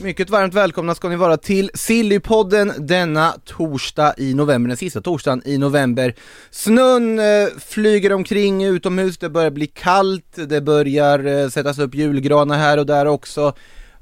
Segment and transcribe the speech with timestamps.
[0.00, 5.42] Mycket varmt välkomna ska ni vara till Sillypodden denna torsdag i november, den sista torsdagen
[5.44, 6.14] i november.
[6.50, 12.58] Snön eh, flyger omkring utomhus, det börjar bli kallt, det börjar eh, sättas upp julgranar
[12.58, 13.54] här och där också.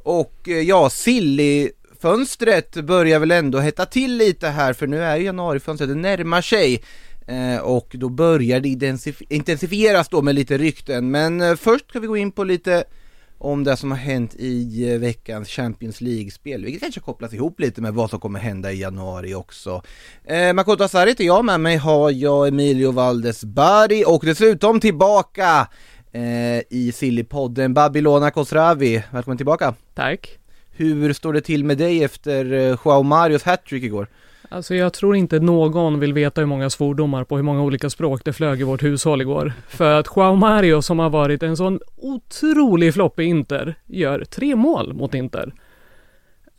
[0.02, 5.24] Och eh, ja, Silly-fönstret börjar väl ändå hetta till lite här för nu är ju
[5.24, 6.82] januarifönstret, det närmar sig.
[7.26, 8.68] Eh, och då börjar det
[9.28, 12.84] intensifieras då med lite rykten, men eh, först ska vi gå in på lite
[13.38, 17.80] om det som har hänt i eh, veckans Champions League-spel, vilket kanske kopplas ihop lite
[17.80, 19.82] med vad som kommer hända i januari också.
[20.24, 25.68] Eh, Makoto Asari heter jag, med mig har jag Emilio Valdes Bari och dessutom tillbaka
[26.12, 29.02] eh, i Sillypodden Babylona Kosravi.
[29.10, 29.74] Välkommen tillbaka!
[29.94, 30.38] Tack.
[30.76, 34.08] Hur står det till med dig efter eh, Joao Marios hattrick igår?
[34.54, 38.24] Alltså jag tror inte någon vill veta hur många svordomar på hur många olika språk
[38.24, 39.52] det flög i vårt hushåll igår.
[39.68, 44.56] För att Joao Mario som har varit en sån otrolig flopp i Inter gör tre
[44.56, 45.54] mål mot Inter.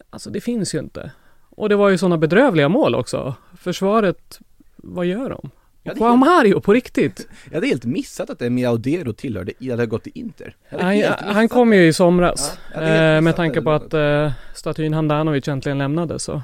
[0.10, 1.12] Alltså det finns ju inte.
[1.50, 3.36] Och det var ju sådana bedrövliga mål också.
[3.58, 4.40] Försvaret,
[4.76, 5.50] vad gör de?
[5.84, 7.28] Är Joao helt- Mario på riktigt.
[7.46, 10.56] Jag hade helt missat att Emi Audero tillhörde, hade gått till Inter.
[10.70, 11.04] Han,
[11.36, 12.58] han kom ju i somras.
[12.74, 16.42] Ja, eh, med tanke på att eh, statyn Handanovic äntligen lämnade så.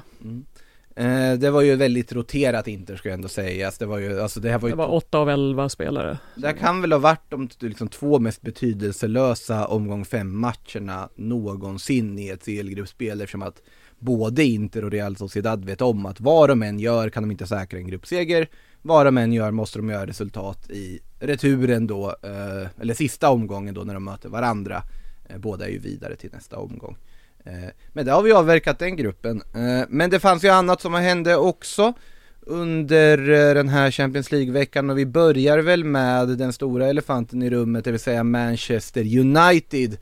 [0.96, 3.78] Eh, det var ju väldigt roterat Inter ska jag ändå sägas.
[3.78, 6.18] Det var ju, alltså det här var ju Det var åtta av elva spelare.
[6.34, 12.18] Det här kan väl ha varit de liksom, två mest betydelselösa omgång fem matcherna någonsin
[12.18, 13.62] i ett CL-gruppspel eftersom att
[13.98, 17.46] både Inter och Real Sociedad vet om att vad de än gör kan de inte
[17.46, 18.48] säkra en gruppseger.
[18.82, 23.74] Vad de än gör måste de göra resultat i returen då, eh, eller sista omgången
[23.74, 24.82] då när de möter varandra.
[25.28, 26.96] Eh, båda är ju vidare till nästa omgång.
[27.44, 29.42] Eh, men det har vi avverkat den gruppen.
[29.54, 31.92] Eh, men det fanns ju annat som hände också
[32.40, 37.50] under eh, den här Champions League-veckan och vi börjar väl med den stora elefanten i
[37.50, 39.96] rummet, det vill säga Manchester United.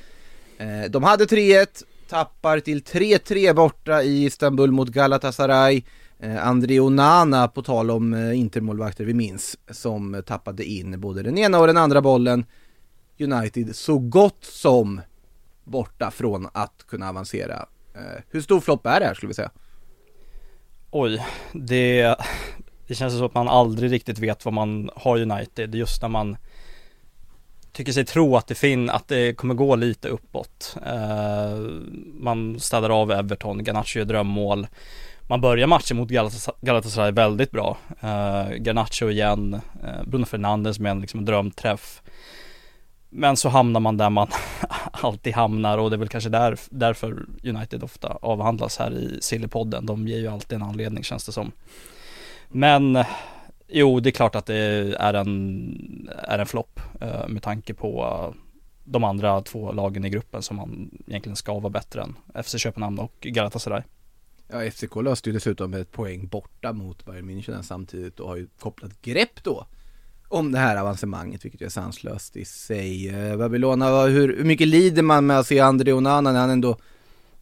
[0.90, 1.66] De hade 3-1,
[2.08, 5.82] tappar till 3-3 borta i Istanbul mot Galatasaray.
[6.40, 11.66] André Onana, på tal om intermålvakter vi minns, som tappade in både den ena och
[11.66, 12.44] den andra bollen.
[13.18, 15.00] United så gott som
[15.70, 17.66] borta från att kunna avancera.
[17.94, 19.50] Eh, hur stor flopp är det här skulle vi säga?
[20.90, 22.16] Oj, det,
[22.86, 26.36] det känns som att man aldrig riktigt vet vad man har United just när man
[27.72, 30.76] tycker sig tro att det, fin, att det kommer gå lite uppåt.
[30.86, 31.58] Eh,
[32.14, 34.66] man städar av Everton, Garnacho gör drömmål.
[35.28, 36.08] Man börjar matchen mot
[36.60, 37.78] Galatasaray väldigt bra.
[38.00, 39.60] Eh, Garnacho igen,
[40.06, 42.02] Bruno Fernandes med en liksom drömträff.
[43.10, 44.28] Men så hamnar man där man
[44.90, 49.86] alltid hamnar och det är väl kanske där, därför United ofta avhandlas här i Sillypodden.
[49.86, 51.52] De ger ju alltid en anledning känns det som.
[52.48, 53.04] Men
[53.68, 54.56] jo, det är klart att det
[54.98, 58.34] är en, är en flopp eh, med tanke på
[58.84, 62.42] de andra två lagen i gruppen som man egentligen ska vara bättre än.
[62.44, 63.82] FC Köpenhamn och Galatasaray.
[64.48, 68.46] Ja, FCK löste ju dessutom ett poäng borta mot Bayern München samtidigt och har ju
[68.58, 69.66] kopplat grepp då
[70.30, 73.08] om det här avancemanget, vilket är sanslöst i sig.
[73.08, 76.76] Eh, Babylona, hur, hur mycket lider man med att se André Onana när han ändå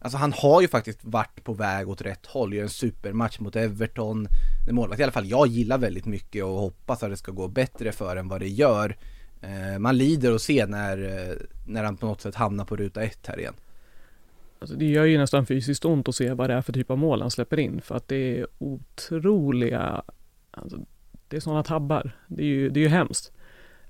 [0.01, 3.55] Alltså han har ju faktiskt varit på väg åt rätt håll, gör en supermatch mot
[3.55, 4.27] Everton.
[4.69, 7.47] En målvakt i alla fall jag gillar väldigt mycket och hoppas att det ska gå
[7.47, 8.97] bättre för än vad det gör.
[9.41, 11.35] Eh, man lider och se när, eh,
[11.67, 13.53] när han på något sätt hamnar på ruta ett här igen.
[14.59, 16.97] Alltså det gör ju nästan fysiskt ont att se vad det är för typ av
[16.97, 20.01] mål han släpper in för att det är otroliga,
[20.51, 20.77] alltså
[21.29, 22.11] det är sådana tabbar.
[22.27, 23.31] Det är ju, det är ju hemskt.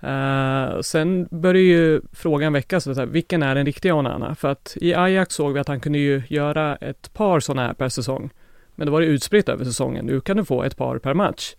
[0.03, 4.35] Uh, sen börjar ju frågan väckas, så här, vilken är den riktiga Onana?
[4.35, 7.73] För att i Ajax såg vi att han kunde ju göra ett par sådana här
[7.73, 8.29] per säsong.
[8.75, 10.05] Men då var det utspritt över säsongen.
[10.05, 11.55] Nu kan du få ett par per match.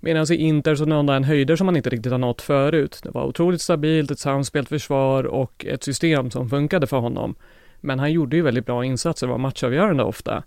[0.00, 3.00] Medan i Inter så nådde han höjder som han inte riktigt har nått förut.
[3.02, 7.34] Det var otroligt stabilt, ett samspelt försvar och ett system som funkade för honom.
[7.80, 10.42] Men han gjorde ju väldigt bra insatser, var matchavgörande ofta.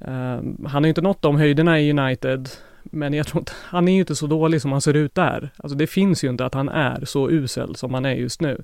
[0.00, 2.48] Uh, han har ju inte nått de höjderna i United,
[2.84, 5.50] men jag tror inte, han är ju inte så dålig som han ser ut där.
[5.56, 8.62] Alltså det finns ju inte att han är så usel som han är just nu.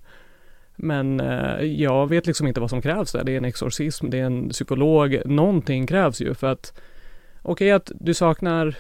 [0.77, 3.25] Men eh, jag vet liksom inte vad som krävs där.
[3.25, 6.81] Det är en exorcism, det är en psykolog, någonting krävs ju för att
[7.43, 8.75] okej att du saknar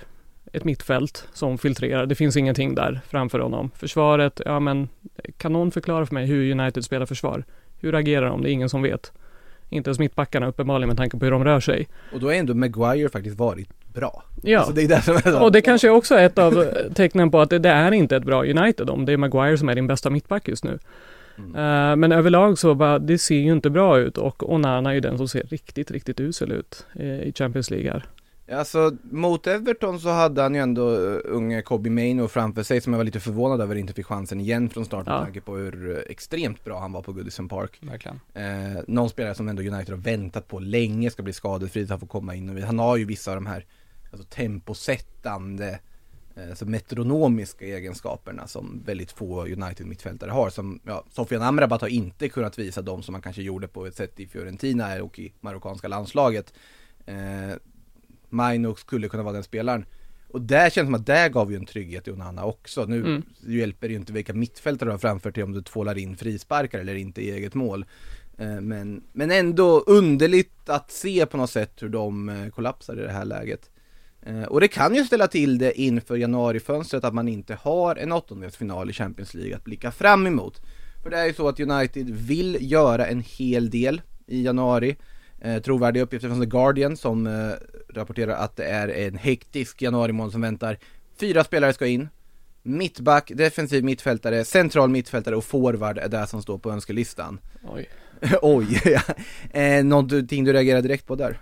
[0.52, 3.70] ett mittfält som filtrerar, det finns ingenting där framför honom.
[3.76, 4.88] Försvaret, ja men
[5.36, 7.44] kan någon förklara för mig hur United spelar försvar?
[7.80, 8.42] Hur agerar de?
[8.42, 9.12] Det är ingen som vet.
[9.68, 11.88] Inte ens mittbackarna uppenbarligen med tanke på hur de rör sig.
[12.12, 14.22] Och då har ändå Maguire faktiskt varit bra.
[14.42, 17.50] Ja, Alltså det är och det kanske också är ett av eh, tecknen på att
[17.50, 20.10] det, det är inte ett bra United om det är Maguire som är din bästa
[20.10, 20.78] mittback just nu.
[21.38, 21.54] Mm.
[21.54, 25.00] Eh, men överlag så bara, det ser ju inte bra ut och Onana är ju
[25.00, 28.06] den som ser riktigt, riktigt usel ut eh, i Champions League här.
[28.52, 32.92] Alltså mot Everton så hade han ju ändå uh, unge Kobe Maino framför sig som
[32.92, 35.24] jag var lite förvånad över inte fick chansen igen från start med Ja.
[35.24, 37.78] tanke på hur uh, extremt bra han var på Goodison Park.
[37.80, 38.20] Verkligen.
[38.34, 42.00] Eh, någon spelare som ändå United har väntat på länge ska bli skadefri, så han
[42.00, 43.64] får komma in och han har ju vissa av de här
[44.10, 45.80] alltså, temposättande,
[46.50, 50.50] alltså metronomiska egenskaperna som väldigt få United-mittfältare har.
[50.50, 53.96] Som, ja, Sofian Amrabat har inte kunnat visa dem som man kanske gjorde på ett
[53.96, 56.52] sätt i Fiorentina och i marockanska landslaget.
[57.06, 57.56] Eh,
[58.28, 59.84] Maino skulle kunna vara den spelaren.
[60.28, 62.84] Och där känns det som att där gav ju en trygghet i Onana också.
[62.84, 63.22] Nu Mm.
[63.40, 66.78] hjälper det ju inte vilka mittfältare du har framför dig om du tvålar in frisparkar
[66.78, 67.84] eller inte i eget mål.
[68.38, 73.02] Eh, Men, men ändå underligt att se på något sätt hur de eh, kollapsar i
[73.02, 73.69] det här läget.
[74.22, 78.12] Eh, Och det kan ju ställa till det inför januarifönstret att man inte har en
[78.12, 80.60] åttondelsfinal i Champions League att blicka fram emot.
[81.02, 84.96] För det är ju så att United vill göra en hel del i januari.
[85.40, 87.50] Eh, trovärdiga uppgifter från The Guardian som eh,
[87.94, 90.78] rapporterar att det är en hektisk januarimånad som väntar.
[91.20, 92.08] Fyra spelare ska in.
[92.62, 97.40] Mittback, defensiv mittfältare, central mittfältare och forward är det som står på önskelistan.
[97.68, 97.88] Oj.
[98.42, 99.00] Oj, ja.
[99.60, 101.38] eh, någonting du reagerar direkt på där?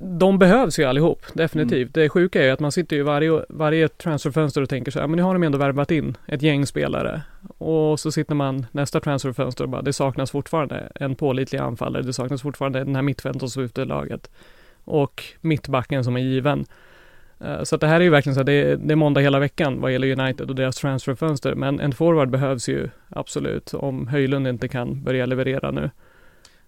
[0.00, 1.94] De behövs ju allihop, definitivt.
[1.94, 5.06] Det sjuka är ju att man sitter ju varje, varje transferfönster och tänker så här,
[5.06, 7.22] men nu har de ändå värvat in ett gäng spelare.
[7.58, 12.12] Och så sitter man nästa transferfönster och bara, det saknas fortfarande en pålitlig anfallare, det
[12.12, 14.30] saknas fortfarande den här mittfältet som ute i laget.
[14.84, 16.64] Och mittbacken som är given.
[17.40, 19.20] Eh, Så att det här är ju verkligen så att det är, det är måndag
[19.20, 21.54] hela veckan vad gäller United och deras transferfönster.
[21.54, 25.90] Men en forward behövs ju absolut om Höjlund inte kan börja leverera nu.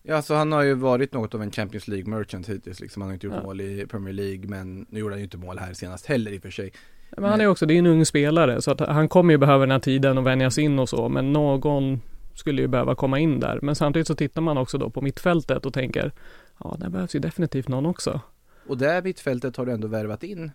[0.08, 3.02] Ja, så han har ju varit något av en Champions League merchant hittills liksom.
[3.02, 3.42] Han har inte gjort Ja.
[3.42, 6.38] mål i Premier League, men nu gjorde han ju inte mål här senast heller i
[6.38, 6.72] och för sig.
[7.16, 9.60] Men han är också, det är en ung spelare så att han kommer ju behöva
[9.60, 12.00] den här tiden och vänjas in och så men någon
[12.34, 13.58] skulle ju behöva komma in där.
[13.62, 16.12] Men samtidigt så tittar man också då på mittfältet och tänker
[16.58, 18.20] ja, där behövs ju definitivt någon också.
[18.66, 20.50] Och där mittfältet har du ändå värvat in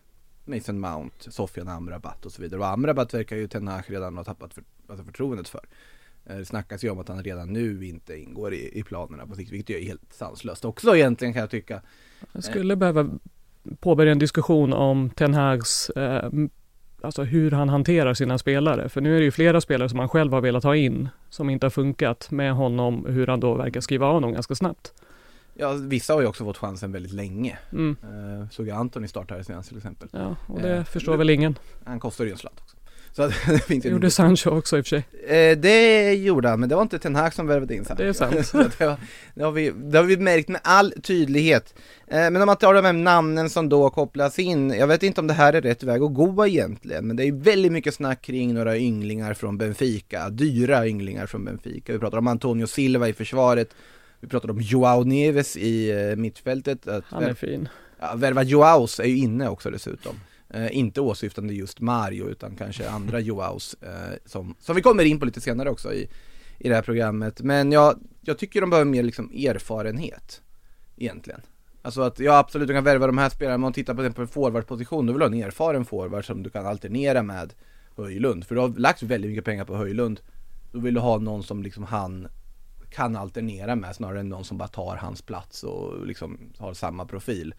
[0.45, 2.59] Mason Mount, Sofian Amrabat och så vidare.
[2.59, 5.61] Och Amrabat verkar ju Ten Hag redan ha tappat för, alltså förtroendet för.
[6.25, 9.35] Eh, Det snackas ju om att han redan nu inte ingår i, i planerna på
[9.35, 11.81] sikt, vilket är helt sanslöst också egentligen kan jag tycka.
[12.31, 13.09] Jag skulle behöva
[13.79, 16.29] påbörja en diskussion om Ten Hags, eh,
[17.01, 18.89] alltså hur han hanterar sina spelare.
[18.89, 21.49] För nu är det ju flera spelare som han själv har velat ha in som
[21.49, 24.93] inte har funkat med honom, hur han då verkar skriva av dem ganska snabbt.
[25.53, 27.57] Ja, vissa har ju också fått chansen väldigt länge.
[27.71, 27.95] Mm.
[28.03, 30.09] Eh, såg jag Antoni starta här senast till exempel.
[30.11, 31.57] Ja, och det Eh, förstår väl ingen.
[31.85, 32.77] Han kostar ju en slant också.
[33.13, 35.05] Så det finns gjorde Sancho också i och för sig.
[35.37, 38.03] Eh, det gjorde han, men det var inte Ten Hag som värvade in Sancho.
[38.03, 38.33] Det är sant.
[38.77, 38.97] Det, var,
[39.33, 41.75] det, har vi, det har vi märkt med all tydlighet.
[42.07, 45.21] Eh, men om man tar de här namnen som då kopplas in, jag vet inte
[45.21, 48.21] om det här är rätt väg att gå egentligen, men det är väldigt mycket snack
[48.21, 51.93] kring några ynglingar från Benfica, dyra ynglingar från Benfica.
[51.93, 53.69] Vi pratar om Antonio Silva i försvaret,
[54.19, 56.87] vi pratar om Joao Neves i eh, mittfältet.
[56.87, 57.69] Att Han är fin.
[57.99, 60.15] Ja, värva Joaos är ju inne också dessutom.
[60.53, 65.19] Eh, inte åsyftande just Mario utan kanske andra Joaos eh, som, som vi kommer in
[65.19, 66.09] på lite senare också i,
[66.57, 67.41] i det här programmet.
[67.41, 70.41] Men jag, jag tycker de behöver mer liksom erfarenhet
[70.97, 71.41] egentligen.
[71.81, 74.13] Alltså att ja absolut du kan värva de här spelarna, men om man tittar på,
[74.13, 77.53] på en forwardposition, du vill ha en erfaren forward som du kan alternera med
[77.97, 78.45] Höjlund.
[78.45, 80.19] För du har lagt väldigt mycket pengar på Höjlund.
[80.71, 82.27] Då vill du ha någon som liksom han
[82.89, 87.05] kan alternera med snarare än någon som bara tar hans plats och liksom har samma
[87.05, 87.53] profil.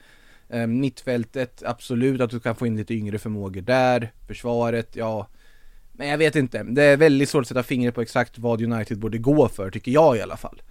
[0.53, 4.13] Eh, mittfältet, absolut att du kan få in lite yngre förmågor där.
[4.27, 5.27] Försvaret, ja.
[5.93, 6.63] Men jag vet inte.
[6.63, 9.93] Det är väldigt svårt att sätta fingret på exakt vad United borde gå för, tycker
[9.93, 10.63] jag i alla fall.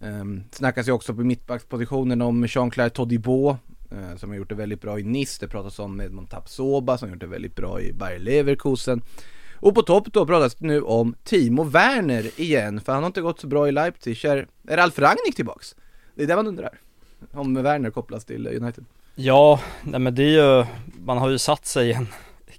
[0.00, 3.50] Um, snackas ju också på mittbackspositionen om Jean-Claire Todibo
[3.90, 5.38] eh, som har gjort det väldigt bra i Nice.
[5.40, 9.02] Det pratas om Edmond Tapsoba som har gjort det väldigt bra i Bayer Leverkusen.
[9.54, 13.20] Och på topp då pratas det nu om Timo Werner igen, för han har inte
[13.20, 14.24] gått så bra i Leipzig.
[14.24, 15.76] Är, är Ralf Rangnick tillbaks?
[16.14, 16.80] Det är det man undrar.
[17.32, 18.84] Om Werner kopplas till United.
[19.18, 20.66] Ja, nej men det är ju,
[21.04, 22.08] man har ju satt sig i en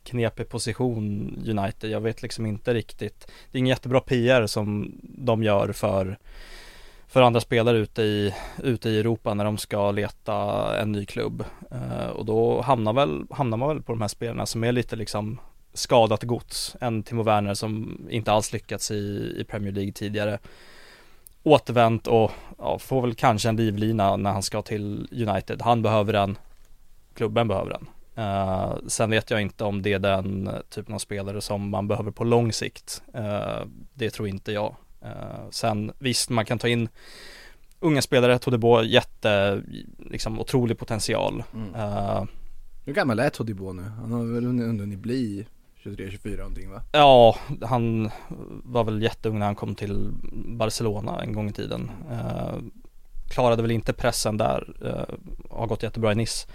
[0.04, 1.90] knepig position United.
[1.90, 3.28] Jag vet liksom inte riktigt.
[3.52, 6.18] Det är ingen jättebra PR som de gör för
[7.08, 8.34] för andra spelare ute i,
[8.64, 11.44] ute i Europa när de ska leta en ny klubb.
[11.72, 14.96] Uh, och då hamnar, väl, hamnar man väl på de här spelarna som är lite
[14.96, 15.40] liksom
[15.74, 16.76] skadat gods.
[16.82, 20.40] En Timo Werner som inte alls lyckats i, i Premier League tidigare.
[21.44, 25.62] Återvänt och ja, får väl kanske en livlina när han ska till United.
[25.62, 26.38] Han behöver den,
[27.18, 27.88] klubben behöver den.
[28.16, 32.12] Eh, sen vet jag inte om det är den typen av spelare som man behöver
[32.12, 33.02] på lång sikt.
[33.14, 33.62] Eh,
[33.94, 34.76] det tror inte jag.
[35.02, 36.90] Eh, sen visst, man kan ta in
[37.80, 39.62] unga spelare, Todibo, jätte,
[39.98, 41.44] liksom otrolig potential.
[41.54, 41.76] Mm.
[41.76, 42.24] Eh,
[42.86, 43.82] Hur gammal är Todibo nu?
[43.82, 45.48] Han har väl hunnit bli
[45.84, 46.82] 23-24 någonting va?
[46.92, 48.10] Ja, han
[48.64, 50.10] var väl jätteung när han kom till
[50.48, 51.92] Barcelona en gång i tiden.
[52.12, 52.56] Eh,
[53.30, 55.16] klarade väl inte pressen där, eh,
[55.58, 56.48] har gått jättebra i Nice.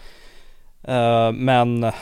[0.84, 1.92] Eh, men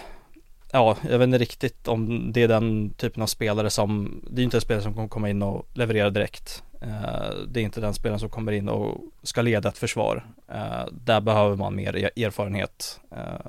[0.72, 4.44] ja, jag vet inte riktigt om det är den typen av spelare som, det är
[4.44, 6.62] inte en spelare som kommer komma in och leverera direkt.
[6.82, 10.26] Eh, det är inte den spelaren som kommer in och ska leda ett försvar.
[10.52, 13.00] Eh, där behöver man mer e- erfarenhet.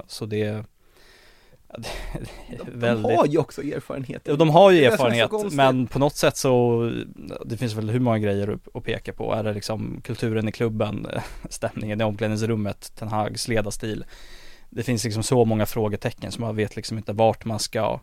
[0.08, 0.64] Så det,
[2.76, 4.24] det är De har ju också erfarenhet.
[4.26, 6.92] De har ju erfarenhet men på något sätt så
[7.46, 9.34] Det finns väl hur många grejer att- att peka på.
[9.34, 11.08] Är det liksom kulturen i klubben,
[11.50, 14.06] stämningen i omklädningsrummet, Ten Hags ledarstil.
[14.74, 18.00] Det finns liksom så många frågetecken som man vet liksom inte vart man ska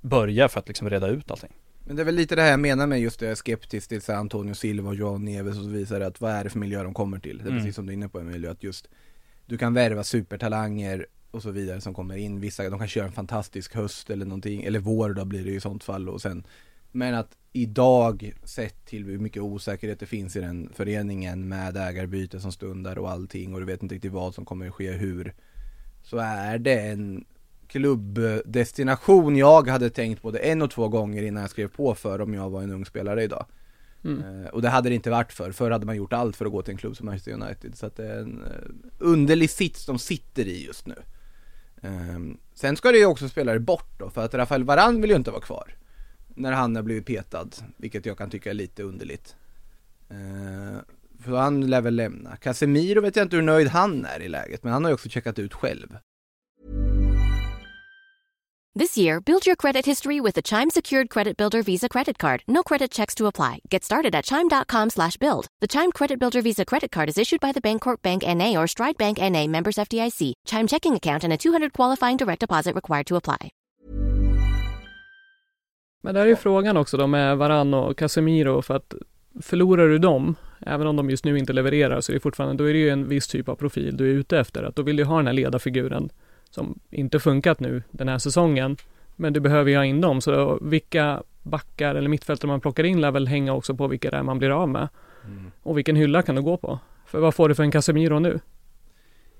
[0.00, 1.52] börja för att liksom reda ut allting.
[1.84, 3.88] Men det är väl lite det här jag menar med just det jag är skeptisk
[3.88, 6.58] till så Antonio Silva och Joao Neves och så visar att vad är det för
[6.58, 7.38] miljö de kommer till?
[7.38, 7.58] Det är Mm.
[7.58, 8.88] precis som du är inne på Emilio, att just
[9.46, 13.12] du kan värva supertalanger och så vidare som kommer in, vissa de kan köra en
[13.12, 16.46] fantastisk höst eller någonting, eller vår då blir det ju i sånt fall och sen
[16.92, 22.40] Men att idag, sett till hur mycket osäkerhet det finns i den föreningen med ägarbyte
[22.40, 25.34] som stundar och allting och du vet inte riktigt vad som kommer att ske hur
[26.06, 27.24] Så är det en
[27.68, 32.34] klubbdestination jag hade tänkt både en och två gånger innan jag skrev på för om
[32.34, 33.46] jag var en ung spelare idag.
[34.04, 34.44] Mm.
[34.44, 35.52] Eh, och det hade det inte varit för.
[35.52, 37.76] Förr hade man gjort allt för att gå till en klubb som Manchester United.
[37.76, 40.94] Så att det är en eh, underlig sits de sitter i just nu.
[41.82, 45.16] Ehm, sen ska det ju också spelare bort då, för att Rafael Varane vill ju
[45.16, 45.74] inte vara kvar.
[46.28, 49.36] När han har blivit petad, vilket jag kan tycka är lite underligt.
[51.26, 52.36] För han lär väl lämna.
[52.36, 55.08] Casemiro vet jag inte hur nöjd han är i läget, men han har ju också
[55.08, 55.96] checkat ut själv.
[58.78, 62.42] This year, build your credit history with the Chime Secured Credit Builder Visa Credit Card.
[62.46, 63.60] No credit checks to apply.
[63.70, 65.46] Get started at chime.com slash build.
[65.62, 68.56] The Chime Credit Builder Visa Credit Card is issued by the Bancorp Bank N.A.
[68.56, 69.48] or Stride Bank N.A.
[69.48, 70.32] members FDIC.
[70.44, 73.50] Chime checking account and a 200 qualifying direct deposit required to apply.
[76.02, 78.94] Men där är ju frågan också då med Varann och Casemiro för att
[79.40, 82.68] förlorar du dem, även om de just nu inte levererar, så är det fortfarande, då
[82.68, 84.62] är det ju en viss typ av profil du är ute efter.
[84.62, 86.08] Att då vill du ha den här ledarfiguren
[86.50, 88.76] som inte funkat nu den här säsongen.
[89.16, 93.00] Men du behöver ju ha in dem, så vilka backar eller mittfältare man plockar in
[93.00, 94.88] lär väl hänga också på vilka det är man blir av med.
[95.62, 96.78] Och vilken hylla kan du gå på?
[97.06, 98.40] För vad får du för en Casemiro nu?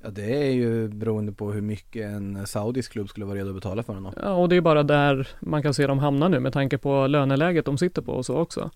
[0.03, 3.55] Ja det är ju beroende på hur mycket en saudisk klubb skulle vara redo att
[3.55, 4.15] betala för honom.
[4.23, 7.07] Ja, och det är bara där man kan se dem hamna nu med tanke på
[7.07, 8.71] löneläget de sitter på och så också.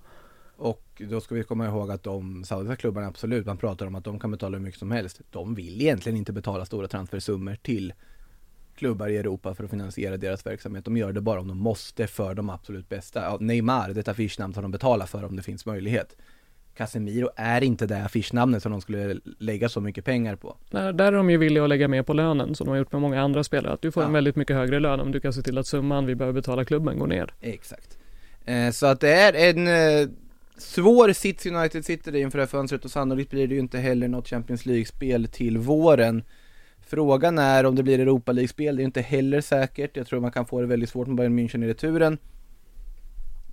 [0.60, 4.04] Och då ska vi komma ihåg att de saudiska klubbarna absolut, man pratar om att
[4.04, 5.20] de kan betala hur mycket som helst.
[5.30, 7.92] De vill egentligen inte betala stora transfersummor till
[8.76, 10.84] klubbar i Europa för att finansiera deras verksamhet.
[10.84, 13.20] De gör det bara om de måste för de absolut bästa.
[13.22, 16.16] Ja, Neymar, det är ett affischnamn som de betalar för om det finns möjlighet.
[16.74, 20.56] Casemiro är inte det affischnamnet som de skulle lägga så mycket pengar på.
[20.70, 22.92] Där, där är de ju villiga att lägga mer på lönen som de har gjort
[22.92, 23.72] med många andra spelare.
[23.72, 24.12] Att du får en Ja.
[24.12, 26.98] väldigt mycket högre lön om du kan se till att summan vi behöver betala klubben
[26.98, 27.34] går ner.
[27.40, 27.98] Exakt.
[28.44, 30.08] Eh, så att det är en eh,
[30.60, 33.78] svår sits United sitter i inför det här fönstret och sannolikt blir det ju inte
[33.78, 36.22] heller något Champions League-spel till våren.
[36.86, 39.96] Frågan är om det blir Europa League-spel, det är inte heller säkert.
[39.96, 42.18] Jag tror man kan få det väldigt svårt med Bayern München i returen.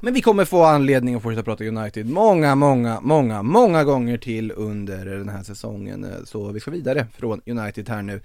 [0.01, 4.51] Men vi kommer få anledning att fortsätta prata United många, många, många, många gånger till
[4.55, 6.03] under den här säsongen.
[6.03, 8.21] Eh, så vi ska vidare från United här nu.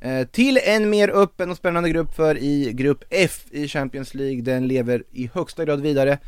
[0.00, 4.42] Eh, till en mer öppen och spännande grupp för i grupp F i Champions League.
[4.42, 6.18] Den lever i högsta grad vidare.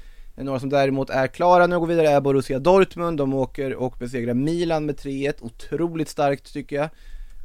[0.45, 3.19] Några som däremot är klara nu och går vidare är Borussia Dortmund.
[3.19, 5.35] De åker och besegrar Milan med 3-1.
[5.41, 6.89] Otroligt starkt tycker jag.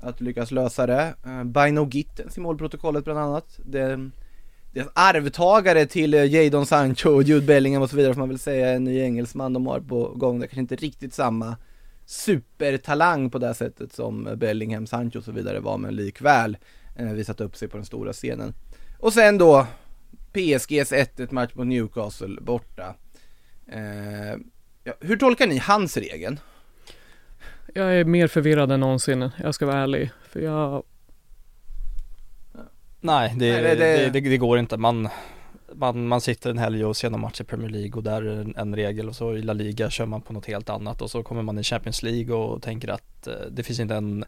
[0.02, 1.14] Att lyckas lösa det.
[1.26, 3.60] Eh, Bino Gittens i målprotokollet bland annat.
[3.66, 4.10] Det,
[4.74, 8.40] deras arvtagare till eh, Jadon Sancho och Jude Bellingham och så vidare får man väl
[8.40, 10.40] säga, en ny engelsman de har på gång.
[10.40, 11.56] Det är kanske inte riktigt samma
[12.06, 16.58] supertalang på det här sättet som eh, Bellingham, Sancho och så vidare var, men likväl
[16.96, 18.54] eh, visat upp sig på den stora scenen.
[19.00, 19.68] Och sen då
[20.36, 22.96] PSGs 1-1 match mot Newcastle borta.
[23.72, 24.36] Eh,
[24.84, 26.40] ja, hur tolkar ni hans regeln?
[27.74, 30.12] Jag är mer förvirrad än någonsin, jag ska vara ärlig.
[30.30, 30.84] För jag,
[33.02, 34.78] Nej, det, Nej, det- det, det- går inte.
[34.78, 35.10] Man,
[35.74, 38.42] man, man sitter en helg och ser någon match i Premier League och där är
[38.42, 41.12] en, en regel och så i La Liga kör man på något helt annat och
[41.12, 44.26] så kommer man i Champions League och tänker att eh, det finns inte en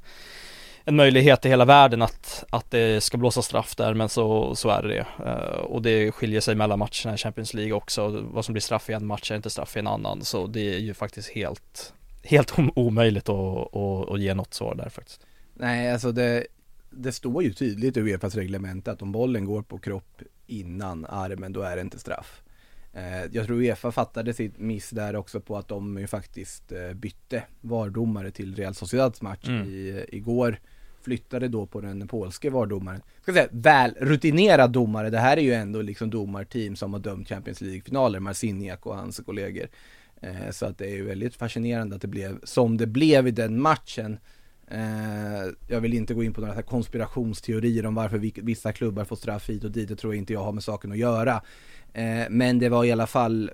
[0.87, 4.69] en möjlighet i hela världen att, att det ska blåsa straff där men så, så
[4.69, 5.05] är det det.
[5.25, 8.07] Eh, och det skiljer sig mellan matcherna i Champions League också.
[8.31, 10.75] Vad som blir straff i en match är inte straff i en annan så det
[10.75, 15.21] är ju faktiskt helt Helt om- omöjligt att, att, att ge något svar där faktiskt.
[15.53, 16.47] Nej, alltså det,
[16.89, 21.53] det står ju tydligt i Uefas reglemente att om bollen går på kropp innan armen,
[21.53, 22.41] då är det inte straff.
[22.93, 26.93] Eh, jag tror Uefa fattade sitt miss där också på att de ju faktiskt eh,
[26.93, 29.67] bytte VAR-domare till Real Sociedads match Mm.
[29.69, 30.59] i, igår.
[31.07, 33.01] Flyttade då på den polske VAR-domaren.
[33.21, 35.09] Ska säga, väl rutinerad domare.
[35.09, 38.19] Det här är ju ändå liksom domarteam som har dömt Champions League-finaler.
[38.19, 39.67] Marciniak och hans kollegor.
[40.21, 43.31] Eh, så att det är ju väldigt fascinerande att det blev som det blev i
[43.31, 44.17] den matchen.
[44.71, 49.03] Eh, jag vill inte gå in på några här konspirationsteorier om varför vi- vissa klubbar
[49.05, 49.87] får straff hit och dit.
[49.89, 51.41] Det tror jag inte jag har med saken att göra.
[51.93, 53.51] Eh, men det var i alla fall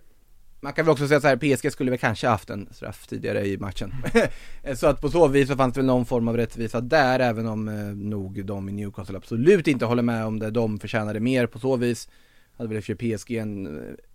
[0.64, 3.48] man kan väl också säga så här, PSG skulle väl kanske haft en straff tidigare
[3.48, 3.94] i matchen.
[4.76, 7.48] så att på så vis så fanns det väl någon form av rättvisa där, även
[7.48, 10.52] om eh, nog de i Newcastle absolut inte håller med om det.
[10.52, 12.10] De förtjänade mer på så vis.
[12.58, 13.68] Hade väl för PSG en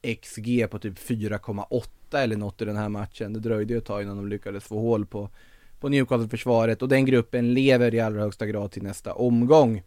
[0.02, 3.32] eh, XG på typ 4,8 eller något i den här matchen.
[3.32, 5.30] Det dröjde ju ett tag innan de lyckades få hål på,
[5.80, 9.82] på Newcastle-försvaret och den gruppen lever i allra högsta grad till nästa omgång.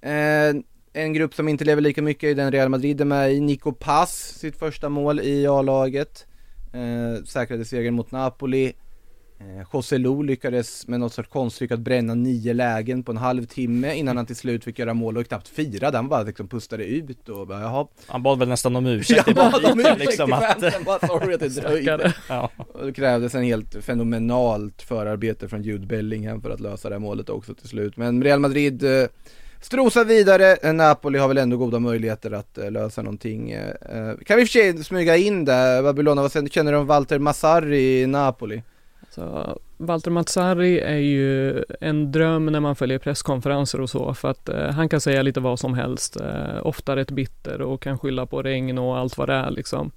[0.00, 0.54] Eh,
[0.94, 3.40] en grupp som inte lever lika mycket är den Real Madrid är med i.
[3.40, 6.26] Nico Pass, sitt första mål i A-laget.
[6.72, 8.72] Eh, säkrade segern mot Napoli.
[9.40, 13.94] Eh, José Lu lyckades med något sorts konststyck att bränna nio lägen på en halvtimme
[13.94, 15.98] innan han till slut fick göra mål och knappt firade.
[15.98, 17.86] Han bara liksom pustade ut och bara jaha.
[18.06, 21.40] Han bad väl nästan om ursäkt i bad om publiken, liksom att, bara sorry att
[21.40, 22.14] det dröjde.
[22.28, 22.50] Ja.
[22.56, 27.00] Och det krävdes en helt fenomenalt förarbete från Jude Bellingham för att lösa det här
[27.00, 27.96] målet också till slut.
[27.96, 29.08] Men Real Madrid eh,
[29.64, 33.50] Strosa vidare, eh, Napoli har väl ändå goda möjligheter att eh, lösa någonting.
[33.50, 36.86] Eh, kan vi i och för sig smyga in där, Babylona, vad känner du om
[36.86, 38.62] Walter Massari i Napoli?
[39.10, 44.48] Så Walter Mazzarri är ju en dröm när man följer presskonferenser och så för att
[44.48, 46.16] eh, han kan säga lite vad som helst.
[46.20, 49.90] Eh, ofta rätt bitter och kan skylla på regn och allt vad det är liksom.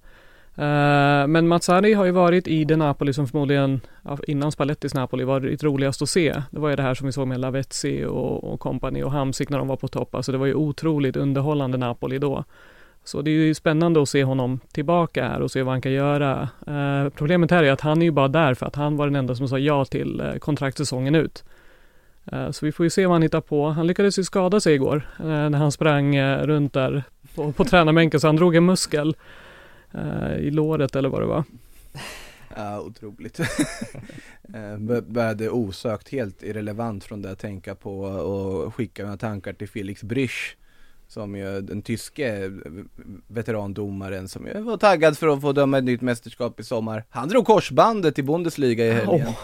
[0.58, 3.82] Eh, men Mazzari har ju varit i det Napoli som förmodligen
[4.28, 6.42] innan Spallettis Napoli varit roligast att se.
[6.52, 9.50] Det var ju det här som vi såg med Lavezzi och, och company och Hamsik
[9.50, 10.16] när de var på topp.
[10.16, 12.44] Alltså det var ju otroligt underhållande Napoli då.
[13.04, 15.92] Så det är ju spännande att se honom tillbaka här och se vad han kan
[15.92, 16.50] göra.
[16.68, 19.16] Eh, problemet här är att han är ju bara där för att han var den
[19.16, 21.44] enda som sa ja till eh, kontraktsäsongen ut.
[22.32, 23.70] Eh, så vi får ju se vad han hittar på.
[23.70, 27.04] Han lyckades ju skada sig igår eh, när han sprang eh, runt där
[27.36, 29.16] på, på tränarbänken så han drog en muskel
[30.40, 31.44] i låret eller vad det var.
[32.56, 33.40] Ja, otroligt.
[34.54, 39.54] Eh, bör- Började osökt helt irrelevant från det att tänka på och skicka mina tankar
[39.54, 40.58] till Felix Brüch
[41.08, 42.52] som ju den tyske
[43.28, 47.04] veterandomaren som ju var taggad för att få döma ett nytt mästerskap i sommar.
[47.10, 49.28] Han drog korsbandet i Bundesliga i helgen.
[49.28, 49.38] Åh.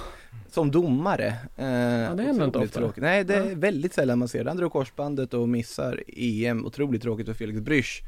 [0.52, 1.28] Som domare.
[1.58, 2.80] Eh, ja, det händer inte ofta.
[2.80, 3.04] Tråkigt.
[3.04, 4.50] Nej, det är väldigt sällan man ser det.
[4.50, 6.66] Han drog korsbandet och missar EM.
[6.66, 8.02] Otroligt tråkigt för Felix Brüch.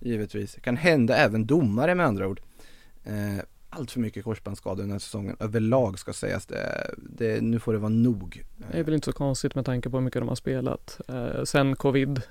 [0.00, 0.54] Givetvis.
[0.54, 2.40] Kan hända även domare med andra ord.
[3.04, 6.46] Eh, allt för mycket korsbandsskador den här säsongen överlag ska sägas.
[6.46, 8.44] Det, det, nu får det vara nog.
[8.56, 11.00] Det är väl inte så konstigt med tanke på hur mycket de har spelat.
[11.08, 12.22] Eh, sen covid,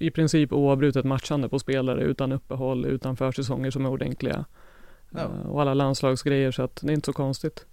[0.00, 4.44] i princip oavbrutet matchande på spelare utan uppehåll, utan försäsonger som är ordentliga.
[5.10, 5.20] Ja.
[5.20, 7.66] Eh, och alla landslagsgrejer så att det är inte så konstigt.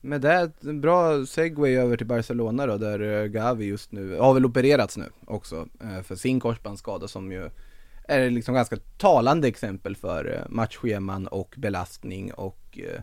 [0.00, 4.34] Med det, en bra segway över till Barcelona då, där eh, Gavi just nu, har
[4.34, 7.50] väl opererats nu också, eh, för sin korsbandsskada som ju
[8.08, 13.00] är liksom ganska talande exempel för eh, matchscheman och belastning och eh,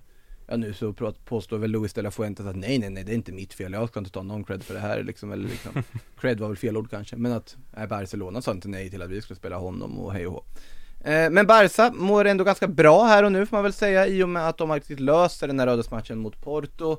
[0.48, 0.94] Ja nu så
[1.26, 3.74] påstår väl Luis de la Fuentes att nej nej nej det är inte mitt fel,
[3.74, 5.84] jag ska inte ta någon cred för det här liksom, eller liksom
[6.20, 9.10] Cred var väl fel ord kanske, men att nej, Barcelona sa inte nej till att
[9.10, 10.44] vi skulle spela honom och hej och hå.
[11.10, 14.24] Eh, Men Barca mår ändå ganska bra här och nu får man väl säga i
[14.24, 16.98] och med att de har riktigt löser den här ödesmatchen mot Porto.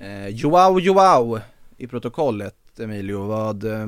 [0.00, 1.38] Eh, Joao Joao
[1.76, 3.86] i protokollet Emilio, vad eh,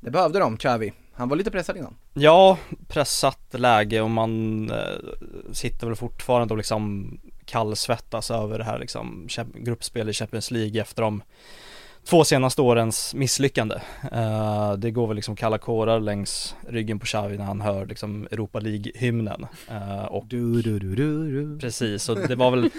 [0.00, 0.92] det behövde de, Xavi.
[1.16, 1.94] Han var lite pressad innan.
[2.14, 4.76] Ja, pressat läge och man eh,
[5.52, 7.10] sitter väl fortfarande och liksom
[7.44, 11.22] kallsvettas över det här liksom gruppspel i Champions League efter de
[12.04, 13.74] två senaste årens misslyckande.
[14.12, 18.28] Eh, det går väl liksom kalla kårar längs ryggen på Xavi när han hör liksom
[18.30, 19.46] Europa League-hymnen.
[19.68, 21.58] Eh, och Du, du, du, du, du.
[21.58, 22.70] Precis, och det var väl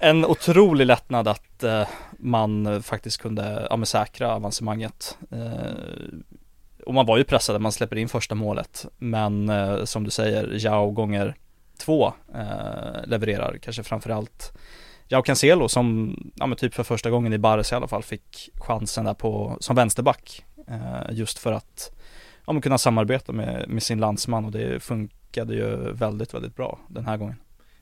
[0.00, 5.18] en otrolig lättnad att eh, man eh, faktiskt kunde ja, säkra avancemanget.
[6.86, 10.10] Och man var ju pressad när man släpper in första målet, men eh, som du
[10.10, 11.34] säger, Jao gånger
[11.78, 14.52] två eh, levererar, kanske framförallt
[15.08, 18.50] Jao Cancelo som, ja men typ för första gången i Barca i alla fall fick
[18.54, 20.44] chansen där på, som vänsterback.
[20.68, 21.92] Eh, just för att,
[22.46, 26.78] ja men kunna samarbeta med, med sin landsman och det funkade ju väldigt, väldigt bra
[26.88, 27.36] den här gången.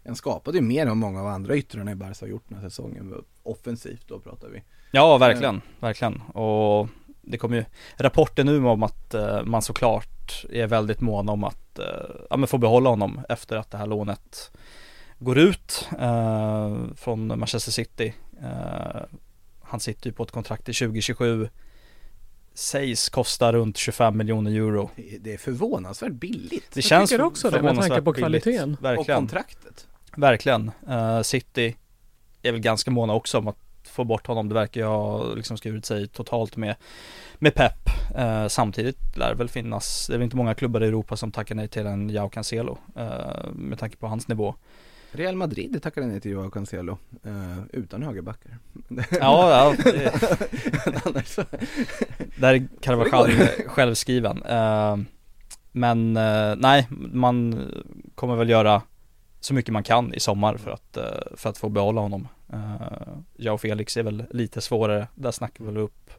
[0.06, 2.68] Han skapade ju mer än många av andra yttrarna i Barca har gjort den här
[2.68, 3.24] säsongen.
[3.42, 4.62] Offensivt då pratar vi.
[4.90, 6.20] Ja, verkligen, verkligen.
[6.20, 6.88] Och
[7.30, 7.64] det kommer ju
[7.96, 11.84] rapporter nu om att eh, man såklart är väldigt mån om att eh,
[12.30, 14.50] ja, men få behålla honom efter att det här lånet
[15.18, 18.14] går ut eh, från Manchester City.
[18.42, 19.00] Eh,
[19.62, 21.48] han sitter ju på ett kontrakt till 2027.
[22.54, 24.90] sägs kosta runt 25 miljoner euro.
[25.20, 26.70] Det- är förvånansvärt billigt.
[26.72, 28.42] Det Jag känns tycker också det, med tanke på billigt.
[28.44, 28.76] kvaliteten.
[28.98, 29.86] Och kontraktet.
[30.16, 30.70] Verkligen.
[30.88, 31.76] Eh, City
[32.42, 33.56] är väl ganska måna också om att
[33.88, 34.48] få bort honom.
[34.48, 36.74] Det verkar ju ha liksom skurit sig totalt med,
[37.38, 37.88] med Pep.
[38.16, 41.32] Eh, samtidigt lär det väl finnas, det är väl inte många klubbar i Europa som
[41.32, 42.78] tackar nej till en Jao Cancelo.
[42.96, 44.54] eh, med tanke på hans nivå.
[45.12, 48.58] Real Madrid tackade nej till Joao Cancelo eh, utan högerbackar.
[49.10, 50.12] Ja, ja det,
[51.04, 51.38] Annars
[52.36, 53.30] där är Carvajal
[53.66, 54.42] självskriven.
[54.42, 54.96] Eh,
[55.72, 57.66] men eh, nej, man
[58.14, 58.82] kommer väl göra
[59.48, 62.28] så mycket man kan i sommar för att, eh, för att få behålla honom.
[62.52, 66.10] Uh, jag Felix är väl lite svårare, där snackar vi väl upp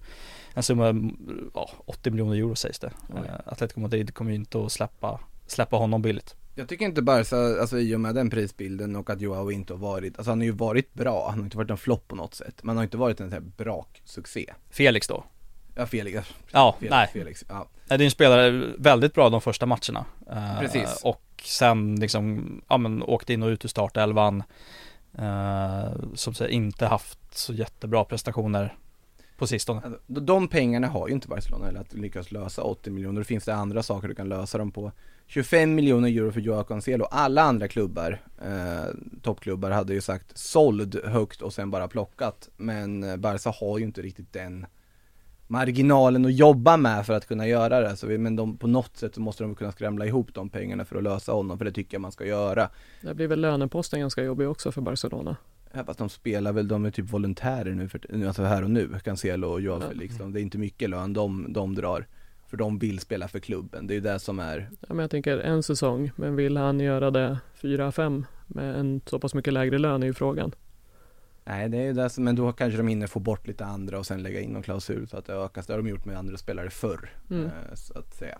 [0.53, 1.11] en summa,
[1.53, 2.91] ja, 80 miljoner euro sägs det.
[3.09, 3.19] Oj.
[3.19, 6.35] Uh, Atletico Madrid kommer ju inte att släppa, släppa honom billigt.
[6.55, 9.79] Jag tycker inte Barca, alltså i och med den prisbilden och att Joao inte har
[9.79, 12.33] varit, alltså han har ju varit bra, han har inte varit en flopp på något
[12.33, 14.53] sätt, men han har inte varit en sån här braksuccé.
[14.69, 15.23] Felix då?
[15.79, 17.07] Ja Felix, Ja, Felix, nej.
[17.13, 17.67] Felix, ja.
[17.89, 20.05] En spelare väldigt bra de första matcherna.
[20.31, 21.01] Eh, Precis.
[21.03, 24.43] Och sen liksom, ja men åkte in och ut ur startelvan.
[25.19, 28.77] Uh, som säger inte haft så jättebra prestationer
[29.37, 29.81] på sistone.
[30.07, 33.45] De- De pengarna har ju inte Barcelona eller att lyckas lösa 80 miljoner, då finns
[33.45, 34.91] det andra saker du kan lösa dem på.
[35.27, 38.85] 25 miljoner euro för Joao Cancelo, alla andra klubbar, eh,
[39.21, 42.49] toppklubbar hade ju sagt såld högt och sen bara plockat.
[42.57, 44.65] Men eh, Barca har ju inte riktigt den
[45.49, 47.95] marginalen att jobba med för att kunna göra det.
[47.95, 50.85] Så vi, men de, på något sätt så måste de kunna skramla ihop de pengarna
[50.85, 52.69] för att lösa honom, för det tycker jag man ska göra.
[53.01, 55.37] Det blir väl löneposten ganska jobbig också för Barcelona.
[55.71, 58.99] Ja, fast de spelar väl, de är typ volontärer nu, för, alltså här och nu,
[59.03, 60.07] Cancelo och Joao Ja.
[60.17, 62.07] De, det är inte mycket lön de, de drar.
[62.47, 65.11] För de vill spela för klubben, det är ju det som är, Ja, men jag
[65.11, 69.53] tänker en säsong, men vill han göra det fyra, fem med en så pass mycket
[69.53, 70.51] lägre lön är ju frågan.
[71.49, 74.05] Nej det är ju det men då kanske de hinner få bort lite andra och
[74.05, 75.67] sen lägga in någon klausul så att det ökas.
[75.67, 77.45] Det har de gjort med andra spelare förr, Mm.
[77.45, 78.37] eh, så att säga.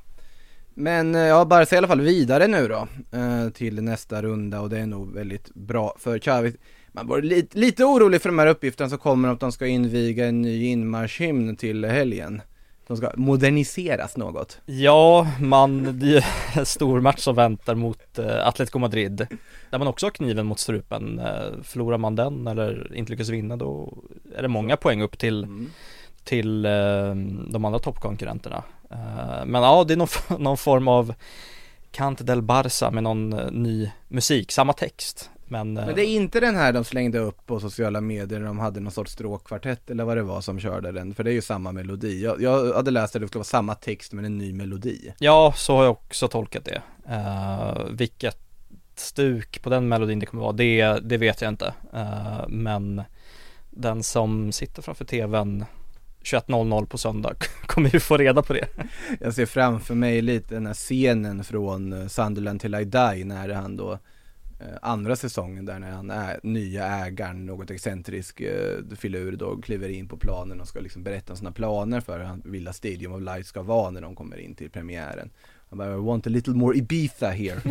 [0.73, 4.69] Men eh, ja, Barca i alla fall vidare nu då, eh, till nästa runda och
[4.69, 6.53] det är nog väldigt bra för Xavi.
[6.91, 10.25] Man var lite, lite orolig för de här uppgifterna som kommer att de ska inviga
[10.27, 12.41] en ny inmarschhymn till helgen.
[12.89, 14.59] De ska moderniseras något.
[14.65, 16.25] Ja, man, det är
[16.59, 19.27] en stor match som väntar mot eh, Atletico Madrid.
[19.69, 21.19] Där man också har kniven mot strupen.
[21.19, 23.97] Eh, förlorar man den eller inte lyckas vinna då
[24.35, 25.69] är det många poäng upp till Mm.
[26.23, 27.15] till eh,
[27.51, 28.63] de andra toppkonkurrenterna.
[28.91, 31.13] Eh, men ja, det är någon, någon form av
[31.91, 35.29] Cant del Barça med någon eh, ny musik, samma text.
[35.49, 38.47] Men, eh, Men det är inte den här de slängde upp på sociala medier när
[38.47, 41.33] de hade någon sorts stråkkvartett eller vad det var som körde den, för det är
[41.33, 42.23] ju samma melodi.
[42.23, 45.13] Jag, jag hade läst att det skulle vara samma text men en ny melodi.
[45.19, 46.81] ja, så har jag också tolkat det.
[47.09, 48.37] Uh, vilket
[48.99, 51.73] stuk på den melodin det kommer vara, det, det vet jag inte.
[51.93, 53.01] Eh, men
[53.69, 55.65] den som sitter framför tvn
[56.23, 58.67] 21.00 på söndag kommer ju få reda på det.
[59.19, 63.77] Jag ser framför mig lite den här scenen från Sunderland till I Die när han
[63.77, 63.99] då
[64.59, 69.89] Eh, andra säsongen där när han är nya ägaren, något excentrisk eh, filur då kliver
[69.89, 72.75] in på planen och ska liksom berätta om sina planer för hur han vill att
[72.75, 75.29] Stadium of Light ska vara när de kommer in till premiären.
[75.71, 77.61] Bara, I want a little more Ibiza here.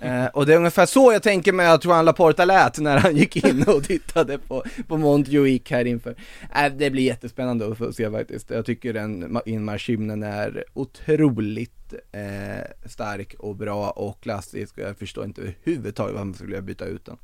[0.00, 3.16] eh, och det är ungefär så jag tänker mig att Juan Laporta lät när han
[3.16, 6.14] gick in och tittade på, på Montjuic här inför.
[6.56, 8.50] Äh, det blir jättespännande att få se faktiskt.
[8.50, 15.24] Jag tycker den inmarschhymnen är otroligt eh, stark och bra och klassisk och jag förstår
[15.24, 17.16] inte överhuvudtaget varför man skulle vilja byta ut den.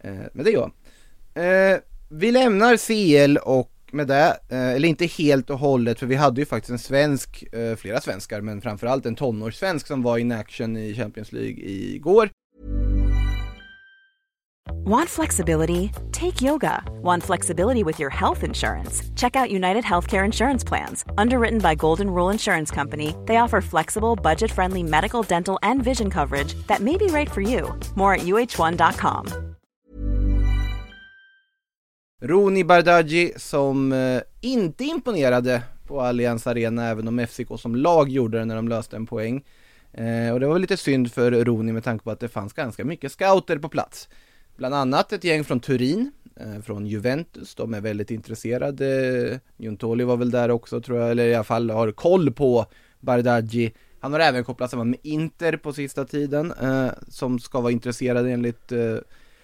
[0.00, 0.70] Eh, men det gör
[1.34, 1.72] jag.
[1.72, 6.14] Eh, vi lämnar CL och med det, eh, eller inte helt och hållet för vi
[6.14, 10.32] hade ju faktiskt en svensk, eh, flera svenskar men framförallt en tonårssvensk som var in
[10.32, 12.30] action i Champions League igår.
[14.84, 15.90] Want flexibility?
[16.12, 16.82] Take yoga.
[17.02, 19.02] Want flexibility with your health insurance?
[19.16, 21.04] Check out United Healthcare Insurance Plans.
[21.16, 26.10] Underwritten by Golden Rule Insurance Company, they offer flexible, budget friendly medical, dental, and vision
[26.10, 27.78] coverage that may be right for you.
[27.94, 29.51] More at uh1.com.
[32.24, 38.38] Roni Bardghji som eh, inte imponerade på Allianz Arena även om FCK som lag gjorde
[38.38, 39.44] det när de löste en poäng.
[39.92, 42.52] Eh, och det var väl lite synd för Roni med tanke på att det fanns
[42.52, 44.08] ganska mycket scouter på plats.
[44.56, 49.40] Bland annat ett gäng från Turin, eh, från Juventus, de är väldigt intresserade.
[49.56, 52.66] Juntoli var väl där också tror jag, eller i alla fall har koll på
[53.00, 53.74] Bardghji.
[54.00, 58.30] Han har även kopplat samman med Inter på sista tiden, eh, som ska vara intresserade
[58.30, 58.96] enligt eh,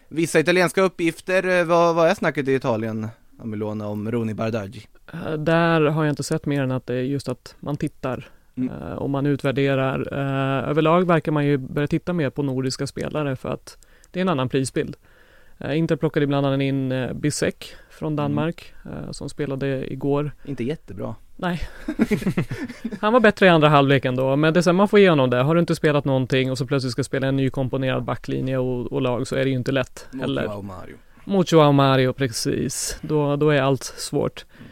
[0.08, 1.60] vissa italienska uppgifter.
[1.60, 4.86] Eh, vad, vad är snacket i Italien, Amilona, om Roni Bardghji?
[5.12, 8.28] Eh, Där har jag inte sett mer än att det är just att man tittar
[8.56, 8.70] Mm.
[8.82, 10.12] eh, och man utvärderar.
[10.68, 13.78] Överlag verkar man ju börja titta mer på nordiska spelare för att
[14.10, 14.96] det är en annan prisbild.
[15.58, 18.16] Eh, Inter plockade bland annat in eh, Bisek från Mm.
[18.16, 20.32] Danmark eh, som spelade igår.
[20.44, 21.14] Inte jättebra.
[21.36, 21.60] Nej,
[23.00, 25.36] han var bättre i andra halvleken då, men det är man får ge honom det.
[25.36, 29.02] Har du inte spelat någonting och så plötsligt ska spela en nykomponerad backlinje och, och
[29.02, 30.44] lag så är det ju inte lätt Mot heller.
[30.44, 30.96] Joao Mario.
[31.24, 32.98] Mot Joao Mario, precis.
[33.00, 34.44] Då, då är allt svårt.
[34.50, 34.64] Eh,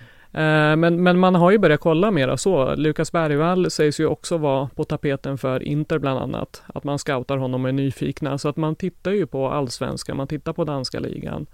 [0.76, 2.74] men, men man har ju börjat kolla mera så.
[2.74, 6.62] Lukas Bergvall sägs ju också vara på tapeten för Inter bland annat.
[6.66, 8.38] Att man scoutar honom och är nyfikna.
[8.38, 11.46] Så att man tittar ju på allsvenskan, man tittar på danska ligan.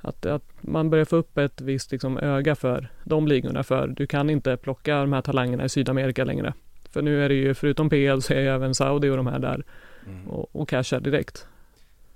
[0.00, 3.62] Att, att man börjar få upp ett visst liksom, öga för de ligorna.
[3.62, 6.52] För du kan inte plocka de här talangerna i Sydamerika längre.
[6.90, 9.38] För nu är det ju, förutom PL, så är ju även Saudi och de här
[9.38, 9.64] där
[10.28, 11.46] och, och cashar direkt.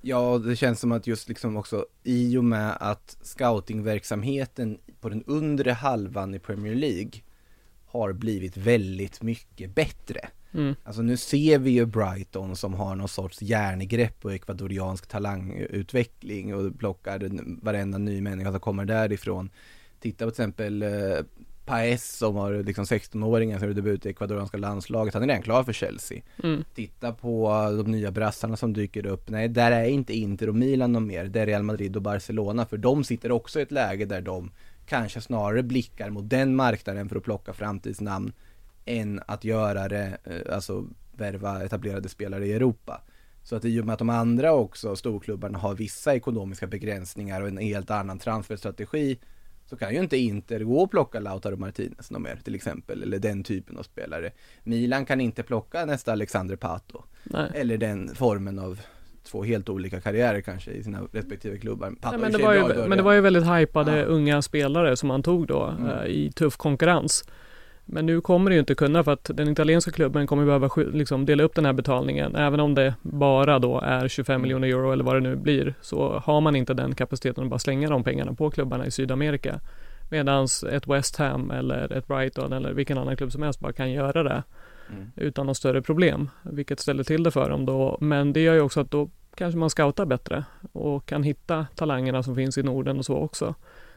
[0.00, 5.22] Ja, det känns som att just liksom också i och med att scoutingverksamheten på den
[5.26, 7.10] undre halvan i Premier League
[7.86, 10.20] har blivit väldigt mycket bättre.
[10.52, 10.74] Mm.
[10.84, 16.78] Alltså nu ser vi ju Brighton som har någon sorts järngrepp och ekvadoriansk talangutveckling och
[16.78, 19.50] plockar en- varenda ny människa som kommer därifrån.
[20.00, 20.90] Titta på till exempel eh,
[21.68, 25.14] Paes som har liksom 16-åringen som är debut i ekvadorianska landslaget.
[25.14, 26.22] Han är redan klar för Chelsea.
[26.42, 26.64] Mm.
[26.74, 27.48] Titta på
[27.84, 29.30] de nya brassarna som dyker upp.
[29.30, 31.24] Nej, där är inte Inter och Milan någon mer.
[31.24, 32.66] Det är Real Madrid och Barcelona.
[32.66, 34.50] För de sitter också i ett läge där de
[34.86, 38.32] kanske snarare blickar mot den marknaden för att plocka framtidsnamn
[38.84, 43.00] än att göra det, eh, alltså värva etablerade spelare i Europa.
[43.42, 47.48] Så att i och med att de andra också, storklubbarna, har vissa ekonomiska begränsningar och
[47.48, 49.18] en helt annan transferstrategi
[49.70, 53.18] så kan ju inte Inter gå och plocka Lautaro Martinez någon mer till exempel, eller
[53.18, 54.30] den typen av spelare.
[54.64, 57.50] Milan kan inte plocka nästa Alexander Pato, Nej.
[57.54, 58.80] eller den formen av
[59.24, 61.90] två helt olika karriärer kanske i sina respektive klubbar.
[62.00, 64.04] Pato Nej, men, det var ju, men det var ju väldigt hypade Ja.
[64.04, 65.90] unga spelare som man tog då Mm.
[65.90, 67.24] eh, i tuff konkurrens.
[67.90, 71.26] Men nu kommer det ju inte kunna för att den italienska klubben kommer behöva liksom
[71.26, 72.36] dela upp den här betalningen.
[72.36, 74.42] Även om det bara då är 25 Mm.
[74.42, 77.58] miljoner euro eller vad det nu blir så har man inte den kapaciteten att bara
[77.58, 79.60] slänga de pengarna på klubbarna i Sydamerika.
[80.10, 83.92] Medan ett West Ham eller ett Brighton eller vilken annan klubb som helst bara kan
[83.92, 84.42] göra det
[84.92, 85.10] Mm.
[85.16, 86.30] utan något större problem.
[86.42, 87.98] Vilket ställer till det för dem då.
[88.00, 92.22] Men det gör ju också att då kanske man scoutar bättre och kan hitta talangerna
[92.22, 93.54] som finns i Norden och så också.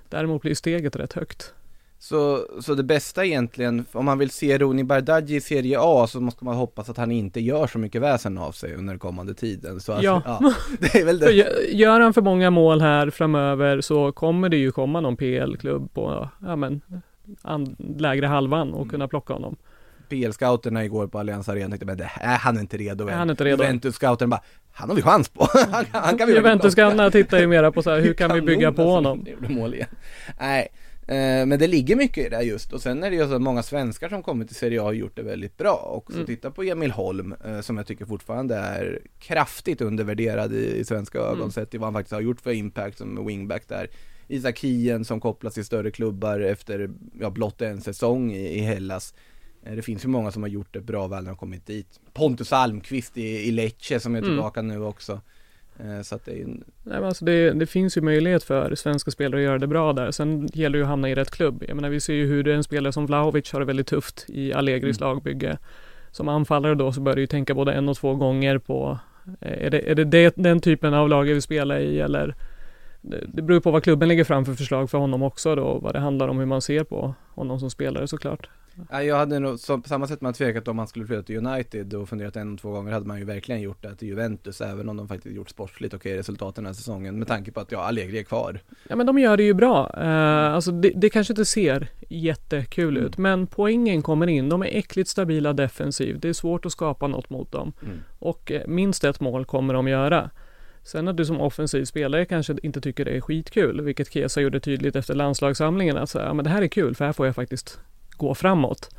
[0.09, 1.53] Däremot blir steget rätt högt.
[2.03, 6.21] Så, så det bästa egentligen, om man vill se Roni Bardghji i Serie A så
[6.21, 9.79] måste man hoppas att han inte gör så mycket väsen av sig under kommande tiden.
[9.79, 10.21] Så att, Ja.
[10.79, 11.31] det är väl det.
[11.31, 15.93] gö- gör han för många mål här framöver så kommer det ju komma någon PL-klubb
[15.93, 16.81] på ja, men,
[17.77, 19.55] lägre halvan och kunna plocka honom.
[20.09, 23.09] PL-scouterna igår på Allianz Arena tänkte, men det, är han inte redo än?
[23.09, 23.63] Är han inte redo?
[23.63, 25.47] Juventus-scouten bara, han har vi chans på.
[25.71, 28.71] han, han kan vi Juventus-scoutterna tittar ju mera på så här, hur kan vi bygga
[28.71, 29.25] på honom?
[29.49, 29.87] Mål igen.
[30.39, 30.67] Nej,
[31.15, 32.73] men det ligger mycket i det just.
[32.73, 34.93] Och sen är det ju så att många svenskar som kommit till Serie A har
[34.93, 35.75] gjort det väldigt bra.
[35.75, 36.25] Och så Mm.
[36.25, 41.19] titta på Emil Holm, eh, som jag tycker fortfarande är kraftigt undervärderad i, i svenska
[41.19, 41.51] ögon, Mm.
[41.51, 43.89] sett till vad han faktiskt har gjort för impact som wingback där.
[44.27, 49.13] Isak Hien som kopplas till större klubbar efter, ja, blott en säsong i, i Hellas.
[49.65, 51.99] Eh, Det finns ju många som har gjort det bra väl när de kommit dit.
[52.13, 54.29] Pontus Almqvist i, i Lecce som är Mm.
[54.29, 55.21] tillbaka nu också.
[55.81, 58.75] Eh, Så att det är en, Nej, men alltså det, det finns ju möjlighet för
[58.75, 60.11] svenska spelare att göra det bra där.
[60.11, 61.63] Sen gäller det ju att hamna i rätt klubb.
[61.67, 64.53] Jag menar, vi ser ju hur en spelare som Vlahovic har det väldigt tufft i
[64.53, 65.09] Allegris Mm.
[65.09, 65.57] lagbygge.
[66.11, 68.99] Som anfallare då så bör du ju tänka både en och två gånger på
[69.41, 72.35] eh, är det, är det, det den typen av lag jag vill spela i eller
[73.01, 75.79] det, det beror på vad klubben lägger fram för förslag för honom också då.
[75.79, 78.49] Vad det handlar om hur man ser på honom som spelare såklart.
[78.91, 81.37] Ja, jag hade nog, så, på samma sätt man tvekat om man skulle flytta till
[81.47, 84.61] United och funderat en och två gånger hade man ju verkligen gjort det till Juventus
[84.61, 87.71] även om de faktiskt gjort sportsligt okej resultat den här säsongen med tanke på att
[87.71, 88.59] ja, Allegri är kvar.
[88.89, 89.91] Ja men de gör det ju bra.
[89.97, 93.07] Eh, alltså det, det kanske inte ser jättekul Mm.
[93.07, 94.49] ut men poängen kommer in.
[94.49, 96.21] De är äckligt stabila defensivt.
[96.21, 97.73] Det är svårt att skapa något mot dem.
[97.83, 97.99] Mm.
[98.19, 100.29] Och eh, minst ett mål kommer de göra.
[100.83, 104.59] Sen att du som offensiv spelare kanske inte tycker det är skitkul, vilket Kesa gjorde
[104.59, 105.97] tydligt efter landslagssamlingen.
[105.97, 108.95] Att säga, ja men det här är kul för här får jag faktiskt gå framåt.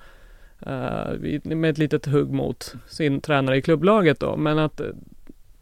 [0.67, 4.37] Uh, med ett litet hugg mot sin tränare i klubblaget då.
[4.37, 4.87] Men att eh,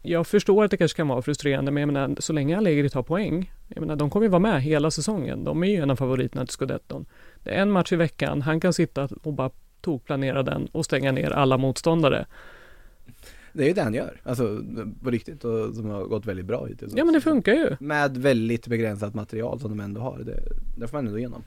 [0.01, 3.03] jag förstår att det kanske kan vara frustrerande, men jag menar, så länge Allegri tar
[3.03, 5.43] poäng, jag menar, de kommer ju vara med hela säsongen.
[5.43, 7.05] De är ju en av favoriterna till scudetton.
[7.43, 9.49] Det är en match i veckan, han kan sitta och bara
[9.81, 12.25] tokplanera den och stänga ner alla motståndare.
[13.53, 14.63] Det är ju det han gör, alltså
[15.03, 16.93] på riktigt och som har gått väldigt bra hittills.
[16.95, 17.75] Ja men det funkar ju.
[17.79, 20.43] Med väldigt begränsat material som de ändå har, det,
[20.77, 21.43] det får man ändå igenom.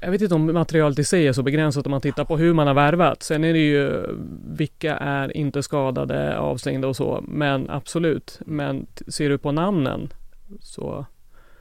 [0.00, 2.54] Jag vet inte om materialet i sig är så begränsat om man tittar på hur
[2.54, 3.22] man har värvat.
[3.22, 4.06] Sen är det ju
[4.48, 7.24] vilka är inte skadade, avstängda och så.
[7.28, 8.40] Men absolut.
[8.46, 10.12] Men ser du på namnen
[10.60, 11.06] så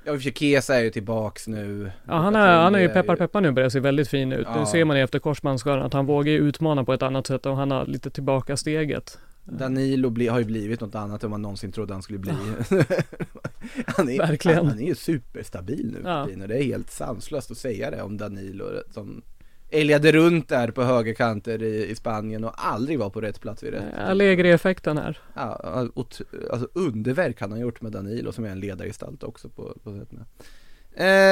[0.08, 1.92] Ja, och Kesa är ju tillbaks nu.
[2.08, 4.48] Ja, han är, han är ju peppar peppar nu börjar se väldigt fin ut.
[4.54, 4.60] Ja.
[4.60, 7.56] Nu ser man ju efter korsbandsskadan att han vågar utmana på ett annat sätt och
[7.56, 9.20] han har lite tillbaka steget.
[9.52, 12.32] Danilo bli, har ju blivit något annat än man någonsin trodde han skulle bli.
[13.86, 14.66] han, är, Verkligen.
[14.68, 16.24] han är ju superstabil nu Ja.
[16.42, 19.22] och det är helt sanslöst att säga det om Danilo som
[19.70, 23.74] älgade runt där på högerkanter i, i Spanien och aldrig var på rätt plats vid
[23.74, 25.20] rätt Allegri-effekten här.
[25.34, 29.78] Ja, ot- alltså underverk han har gjort med Danilo som är en ledargestalt också på,
[29.84, 30.26] på sätt med.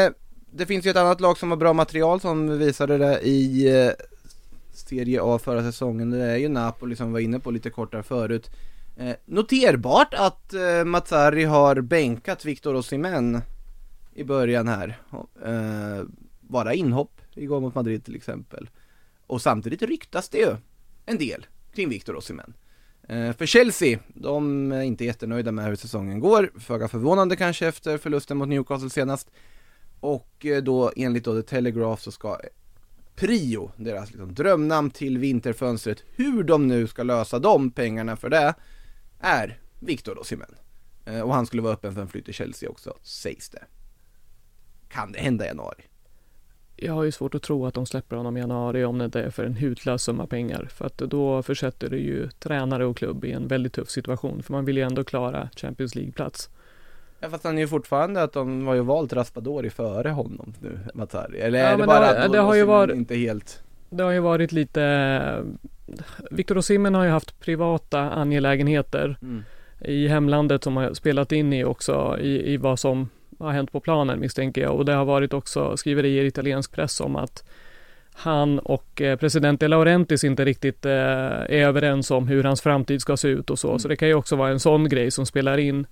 [0.07, 0.11] Eh,
[0.51, 3.91] det finns ju ett annat lag som har bra material som visade det i eh,
[4.77, 6.09] Serie A förra säsongen.
[6.09, 8.49] Det är ju Napoli som var inne på lite kortare förut.
[8.97, 13.41] Eh, noterbart att eh, Mazzari har bänkat Victor Osimhen
[14.13, 14.97] i början här.
[15.45, 16.05] Eh,
[16.41, 18.69] bara inhopp igår mot Madrid till exempel.
[19.27, 20.55] Och samtidigt ryktas det ju
[21.05, 22.53] en del kring Victor Osimhen.
[23.07, 27.97] Eh, För Chelsea, de är inte jättenöjda med hur säsongen går, föga förvånande kanske efter
[27.97, 29.31] förlusten mot Newcastle senast.
[29.99, 32.39] Och eh, då enligt då The Telegraph så ska
[33.15, 38.53] Prio, deras liksom drömnamn till vinterfönstret, hur de nu ska lösa de pengarna för det,
[39.19, 40.55] är Victor Osimhen.
[41.05, 43.63] Eh, Och han skulle vara öppen för en flytt till Chelsea också, sägs det.
[44.89, 45.83] Kan det hända i januari?
[46.75, 49.21] Jag har ju svårt att tro att de släpper honom i januari om det inte
[49.21, 50.65] är för en hutlös summa pengar.
[50.71, 54.43] För att då försätter det ju tränare och klubb i en väldigt tuff situation.
[54.43, 56.49] För man vill ju ändå klara Champions League-plats.
[57.25, 60.79] Ja fast han är ju fortfarande att de har ju valt Raspadori före honom nu,
[60.93, 61.39] Mazzari.
[61.39, 64.03] Eller Ja, är det bara det har- att det har ju varit- inte helt Det
[64.03, 65.43] har ju varit lite...
[66.31, 69.43] Victor Osimhen har ju haft privata angelägenheter Mm.
[69.81, 73.09] i hemlandet som har spelat in i också i, i vad som
[73.39, 74.75] har hänt på planen misstänker jag.
[74.75, 77.43] Och det har varit också skriverier i italiensk press om att
[78.13, 83.01] han och eh, president De Laurentiis inte riktigt eh, är överens om hur hans framtid
[83.01, 83.79] ska se ut och så.
[83.79, 85.87] Så det kan ju också vara en sån grej som spelar in.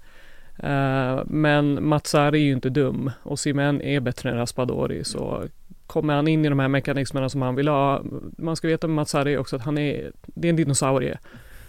[0.59, 5.43] Eh, men Matsari är ju inte dum och Simen är bättre än Raspadori så
[5.87, 8.01] kommer han in i de här mekanismerna som han vill ha.
[8.37, 11.17] Man ska veta med Matsari också att han är, det är en dinosaurie.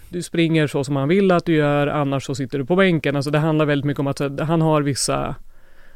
[0.09, 3.17] Du springer så som han vill att du gör, annars så sitter du på bänken.
[3.17, 5.35] Alltså det handlar väldigt mycket om att eh, han har vissa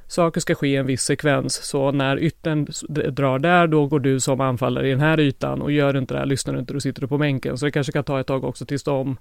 [0.07, 1.55] saker ska ske i en viss sekvens.
[1.55, 2.66] Så när yttern
[3.14, 6.14] drar där, då går du som anfallare i den här ytan och gör du inte
[6.14, 7.59] det här, lyssnar du inte, då sitter du på bänken.
[7.59, 9.16] Så det kanske kan ta ett tag också tills de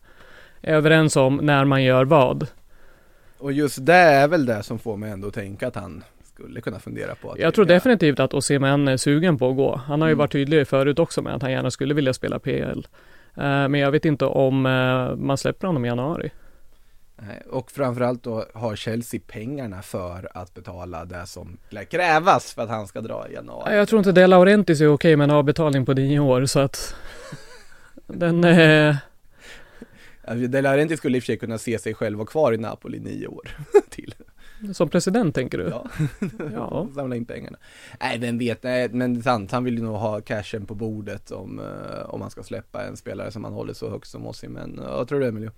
[0.61, 2.47] är överens om när man gör vad.
[3.39, 6.61] Och just det är väl det som får mig ändå att tänka att han skulle
[6.61, 9.75] kunna fundera på att Jag tror definitivt att Osimhen är sugen på att gå.
[9.75, 10.19] Han har ju Mm.
[10.19, 12.87] varit tydlig förut också med att han gärna skulle vilja spela PL.
[13.35, 16.31] Eh, Men jag vet inte om eh, man släpper honom i januari.
[17.49, 22.69] Och framförallt då har Chelsea pengarna för att betala det som lär krävas för att
[22.69, 23.75] han ska dra i januari.
[23.75, 26.95] Jag tror inte De Laurentiis är okej med en avbetalning på nio år så att
[28.07, 29.01] den eh, Alltså,
[30.35, 32.99] De Laurentiis skulle i och för sig kunna se sig själv vara kvar i Napoli
[32.99, 33.49] nio år
[33.89, 34.15] till.
[34.73, 35.67] som president tänker du?
[35.69, 35.85] Ja.
[36.53, 36.87] Ja.
[36.95, 37.57] Samla in pengarna.
[37.99, 40.75] Nej, vem vet, nej, men det är sant, han vill ju nog ha cashen på
[40.75, 44.27] bordet om, eh, om han ska släppa en spelare som han håller så högt som
[44.27, 45.51] oss men eh, vad tror du Emilio?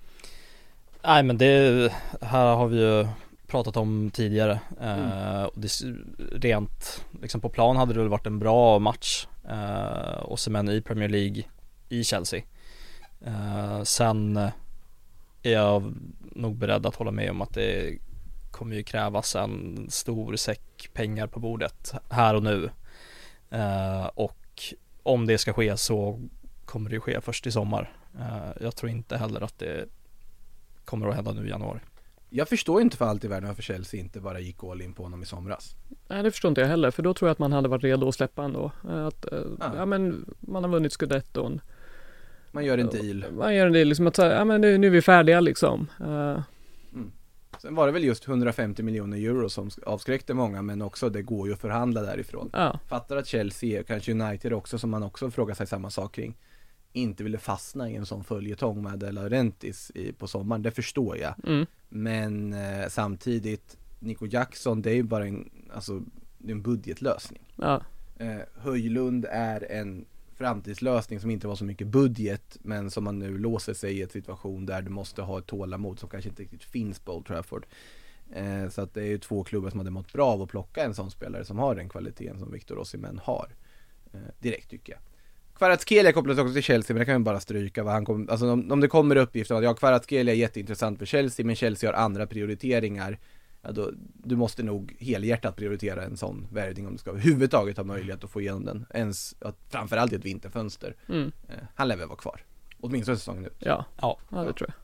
[1.03, 3.07] Nej men det här har vi ju
[3.47, 5.69] pratat om tidigare eh, och det,
[6.31, 10.81] rent liksom på plan hade det väl varit en bra match eh, och sen i
[10.81, 11.43] Premier League
[11.89, 12.41] i Chelsea
[13.25, 14.37] eh, Sen
[15.43, 17.97] är jag nog beredd att hålla med om att det
[18.51, 22.69] kommer ju krävas en stor säck pengar på bordet här och nu
[23.49, 26.19] eh, och om det ska ske så
[26.65, 29.85] kommer det ske först i sommar eh, Jag tror inte heller att det
[30.85, 31.79] kommer att hända nu i januari.
[32.29, 35.03] Jag förstår inte för allt i världen varför Chelsea inte bara gick all in på
[35.03, 35.75] honom i somras.
[36.07, 38.07] Nej det förstår inte jag heller för då tror jag att man hade varit redo
[38.07, 38.71] att släppa ändå.
[38.83, 39.25] Att,
[39.59, 39.71] Ja.
[39.77, 39.85] ja.
[39.85, 41.61] men man har vunnit scudetton.
[42.51, 43.25] Man gör en deal.
[43.31, 45.87] Man gör en del liksom att säga, ja men nu, nu är vi färdiga liksom.
[45.99, 46.41] Eh,
[47.61, 51.47] Sen var det väl just 150 miljoner euro som avskräckte många men också det går
[51.47, 52.49] ju att förhandla därifrån.
[52.53, 52.79] ja.
[52.87, 56.37] Fattar att Chelsea, kanske United också som man också frågar sig samma sak kring
[56.93, 59.51] inte ville fastna i en sån följetong med De
[59.95, 61.33] i, på sommaren, det förstår jag.
[61.43, 61.65] Mm.
[61.89, 66.01] Men eh, samtidigt, Nico Jackson det är ju bara en, alltså,
[66.37, 67.41] det är en budgetlösning.
[67.55, 67.81] Ja.
[68.17, 70.05] Eh, Höjlund är en
[70.39, 74.09] framtidslösning som inte var så mycket budget men som man nu låser sig i en
[74.09, 77.65] situation där du måste ha ett tålamod som kanske inte riktigt finns på Old Trafford.
[78.31, 80.83] Eh, så att det är ju två klubbar som hade mått bra av att plocka
[80.83, 83.47] en sån spelare som har den kvaliteten som Victor Osimhen har.
[84.13, 85.01] Eh, direkt tycker jag.
[85.55, 88.51] Kvaratskhelia kopplas också till Chelsea men det kan vi bara stryka vad han kom, alltså
[88.51, 91.89] om, om det kommer uppgifter om att ja Kvaratskhelia är jätteintressant för Chelsea men Chelsea
[91.89, 93.19] har andra prioriteringar
[93.61, 97.83] ja, då, du måste nog helhjärtat prioritera en sån värvning om du ska överhuvudtaget ha
[97.83, 98.85] möjlighet att få igenom den.
[98.93, 100.95] Ens, att, framförallt i ett vinterfönster.
[101.09, 101.31] Mm.
[101.47, 102.43] Eh, han lär väl vara kvar.
[102.81, 103.57] Åtminstone säsongen ut.
[103.59, 103.85] Ja.
[104.01, 104.17] Ja.
[104.31, 104.75] ja, det tror jag.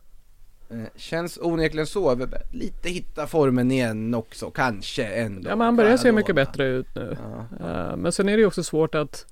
[0.69, 2.27] Eh, känns onekligen så.
[2.51, 5.49] Lite hitta formen igen också, kanske ändå.
[5.49, 7.17] Ja men han börjar se mycket bättre ut nu.
[7.59, 7.67] Ja.
[7.67, 9.25] Eh, Men sen är det ju också svårt att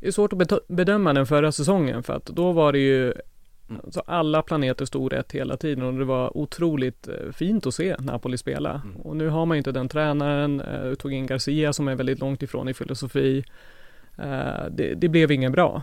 [0.00, 3.14] Det är svårt att bedöma den förra säsongen för att då var det ju
[3.70, 3.80] Mm.
[3.90, 7.96] Så alla planeter stod rätt hela tiden och det var otroligt eh, fint att se
[7.98, 8.82] Napoli spela.
[8.84, 8.96] Mm.
[8.96, 12.18] Och nu har man ju inte den tränaren, eh, tog in Garcia som är väldigt
[12.18, 13.44] långt ifrån i filosofi.
[14.18, 15.82] Eh, det, det blev ingen bra.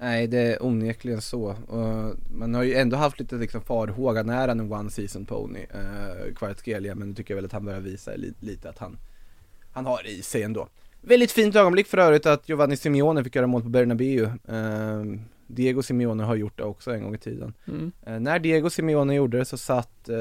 [0.00, 1.44] Nej det är onekligen så.
[1.68, 5.26] Och man har ju ändå haft lite liksom farhåga när han är en one season
[5.26, 8.78] pony, eh, Kvaratskhelia, men nu tycker jag väl att han börjar visa li- lite att
[8.78, 8.98] han,
[9.72, 10.68] han har i sig ändå.
[11.00, 14.24] Väldigt fint ögonblick för övrigt att Giovanni Simeone fick göra mål på Bernabéu.
[14.24, 15.02] Eh,
[15.54, 17.54] Diego Simeone har gjort det också en gång i tiden.
[17.68, 17.92] Mm.
[18.06, 20.16] Eh, när Diego Simeone gjorde det så satt eh,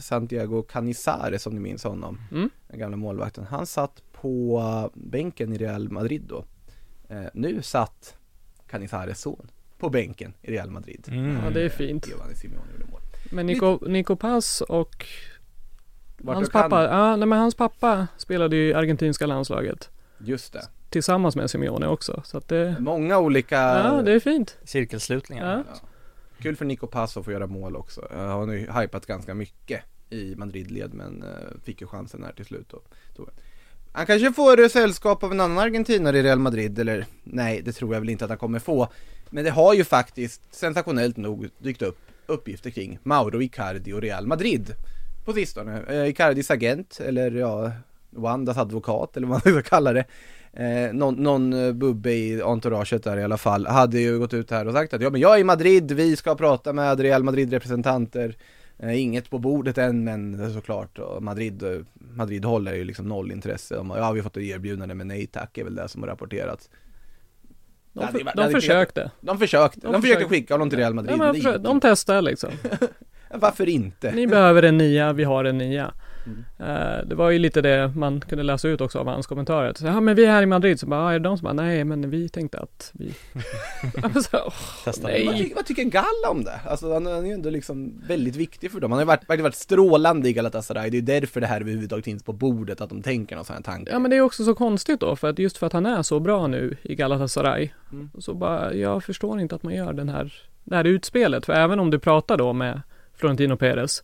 [0.00, 2.50] Santiago Canizares som ni minns honom, Mm.
[2.68, 3.44] den gamla målvakten.
[3.44, 6.44] Han satt på eh, bänken i Real Madrid då.
[7.08, 8.16] Eh, nu satt
[8.66, 11.04] Canizares son på bänken i Real Madrid.
[11.10, 11.36] Mm.
[11.44, 12.08] Ja, det är fint.
[12.08, 13.00] Giovanni Simeone gjorde mål.
[13.30, 15.06] Men Nico, Nico Pass och
[16.18, 19.90] Vart hans pappa, ja, nej, men hans pappa spelade ju i argentinska landslaget.
[20.18, 20.62] Just det.
[20.92, 22.22] Tillsammans med Simeone också.
[22.24, 24.58] Så att det, Många olika ja det är fint.
[24.64, 25.64] Cirkelslutningar.
[25.68, 25.88] Ja.
[26.38, 28.08] Kul för Nico Passo att få göra mål också.
[28.10, 29.80] Han har ju hypat ganska mycket
[30.10, 31.28] i Madrid-led men eh,
[31.64, 32.72] fick ju chansen här till slut
[33.16, 33.28] då.
[33.92, 37.94] Han kanske får sällskap av en annan argentinare i Real Madrid eller nej det tror
[37.94, 38.88] jag väl inte att han kommer få.
[39.30, 44.26] Men det har ju faktiskt sensationellt nog dykt upp uppgifter kring Mauro Icardi och Real
[44.26, 44.74] Madrid
[45.24, 45.82] på sistone.
[45.88, 47.72] Eh, Icardis agent eller ja
[48.10, 50.04] Wandas advokat eller vad man ska kalla det.
[50.56, 54.50] Eh, någon, någon eh, bubbe i entouraget där i alla fall hade ju gått ut
[54.50, 57.22] här och sagt att ja men jag är i Madrid, vi ska prata med Real
[57.22, 58.36] Madrid representanter
[58.78, 63.78] eh, Inget på bordet än men såklart Madrid, eh, Madrid håller ju liksom noll intresse
[63.78, 66.70] om, ja vi har fått erbjudande men nej tack är väl det som har rapporterats
[67.92, 69.10] De, för, de hade försökte.
[69.20, 72.50] De försökte, de, De försökte skicka honom till Real Madrid Ja, men de testar liksom.
[73.34, 74.12] Varför inte?
[74.12, 75.94] Ni behöver en nia, vi har en nia.
[76.26, 76.44] Mm.
[76.58, 79.72] Eh, det var ju lite det man kunde läsa ut också av hans kommentarer.
[79.76, 81.44] Så, ja men vi är här i Madrid, så bara, ja, är det de som
[81.44, 83.14] bara, nej men vi tänkte att vi...
[84.30, 84.52] så,
[84.84, 85.26] Testa nej.
[85.26, 86.60] Vad tycker, vad tycker Galla om det?
[86.66, 88.92] Alltså han är ju ändå liksom väldigt viktig för dem.
[88.92, 90.90] Han har ju varit, verkligen varit strålande i Galatasaray.
[90.90, 93.56] Det är ju därför det här överhuvudtaget finns på bordet, att de tänker någon sån
[93.56, 93.92] här tanke.
[93.92, 96.02] Ja men det är också så konstigt då, för att just för att han är
[96.02, 98.10] så bra nu i Galatasaray, Mm.
[98.18, 100.32] så bara, jag förstår inte att man gör den här,
[100.64, 101.46] det här utspelet.
[101.46, 102.80] För även om du pratar då med
[103.14, 104.02] Florentino Perez,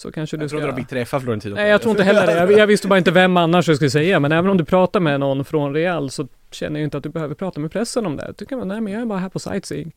[0.00, 0.58] så kanske du jag ska...
[0.58, 2.32] trodde de fick träffa Florentino Nej jag tror inte heller det.
[2.32, 4.20] Jag, jag visste bara inte vem annars jag skulle säga.
[4.20, 7.08] Men även om du pratar med någon från Real så känner jag inte att du
[7.08, 8.24] behöver prata med pressen om det.
[8.26, 9.92] Jag tycker man, nej men jag är bara här på sightseeing.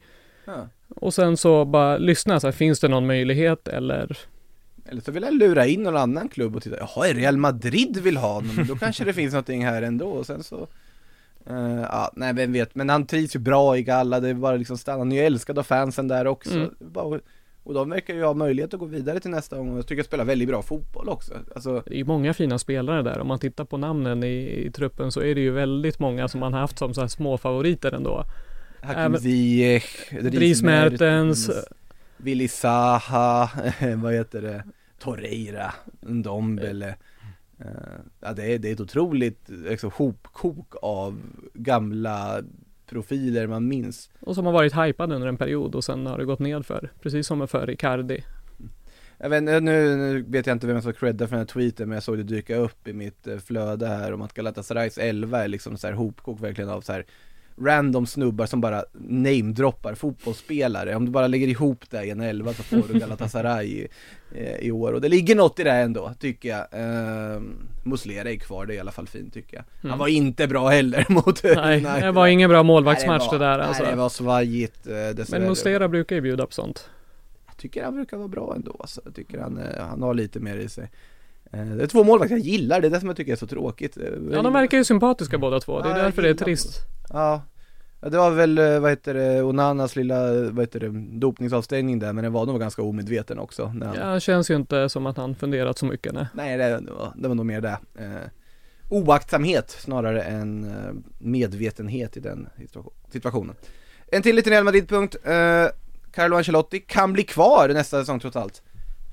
[0.46, 0.68] Ja.
[0.96, 4.18] Och sen så bara lyssna så här, finns det någon möjlighet eller?
[4.86, 8.18] Eller så vill han lura in någon annan klubb och titta, jaha, Real Madrid vill
[8.18, 10.68] ha honom, men då kanske det finns någonting här ändå och sen så
[11.50, 14.56] eh, Ja, nej vem vet, men han trivs ju bra i Galla, det är bara
[14.56, 16.76] liksom stanna, han är ju älskad av fansen där också Mm.
[16.80, 17.20] Bara,
[17.64, 20.00] Och de verkar ju ha möjlighet att gå vidare till nästa gång och jag tycker
[20.00, 23.20] jag spelar väldigt bra fotboll också Alltså, Det är ju många fina spelare där.
[23.20, 26.40] Om man tittar på namnen i, i truppen så är det ju väldigt många som
[26.40, 28.26] man har haft som så här små favoriter ändå.
[28.82, 31.52] Hakim Ziyech, Dries Mertens.
[32.18, 33.50] Willy Zaha,
[33.98, 34.64] vad heter det,
[35.00, 36.96] Torreira, Ndombele
[37.60, 41.22] Eh, Ja det är, det är ett otroligt liksom, hopkok av
[41.54, 42.42] gamla
[42.94, 46.26] profiler man minns Och som har varit hypade under en period och sen har det
[46.26, 48.24] gått ned för Precis som för Icardi.
[49.18, 51.90] Jag vet, nu, nu vet jag inte vem jag ska credda för den här tweeten
[51.90, 55.44] men jag såg det dyka upp i mitt eh, flöde här om att Galatasarays 11
[55.44, 57.06] är liksom så här hopkok verkligen av så här
[57.62, 60.96] random snubbar som bara namedroppar fotbollsspelare.
[60.96, 63.88] Om du bara lägger ihop det i en 11 så får du Galatasaray i,
[64.36, 66.60] eh, i år och det ligger något i det ändå tycker jag.
[67.36, 67.42] Uh,
[67.84, 69.64] Muslera är kvar, det är i alla fall fint tycker jag.
[69.82, 70.00] Han Mm.
[70.00, 72.02] var inte bra heller mot Nej, United.
[72.04, 73.84] det var ingen bra målvaktsmatch Nej, det där nej, alltså.
[73.86, 75.40] det var svajigt eh, dessvärre.
[75.40, 76.90] Men Muslera brukar ju bjuda på sånt.
[77.48, 79.02] Jag tycker han brukar vara bra ändå alltså.
[79.06, 80.92] Jag tycker han, eh, han har lite mer i sig
[81.56, 83.48] Eh, Det är två målvakter jag gillar, det är det som jag tycker är så
[83.48, 85.82] tråkigt Eh, Ja, de verkar ju sympatiska båda två.
[85.82, 86.80] Det är Ja, därför det är trist.
[87.14, 87.42] Ja.
[88.02, 90.90] Ja, det var väl, eh, vad heter det, Onanas lilla, vad heter det,
[91.20, 94.56] dopningsavstängning där men den var nog ganska omedveten också när han, Ja, det känns ju
[94.56, 96.26] inte som att han funderat så mycket nej.
[96.34, 97.78] Nej det, det, var, det var nog mer det.
[98.00, 98.30] Eh,
[98.90, 103.56] Oaktsamhet snarare än eh, medvetenhet i den situa- situationen.
[104.08, 105.66] En till liten Real Madrid-punkt, eh,
[106.12, 108.62] Carlo Ancelotti kan bli kvar nästa säsong trots allt.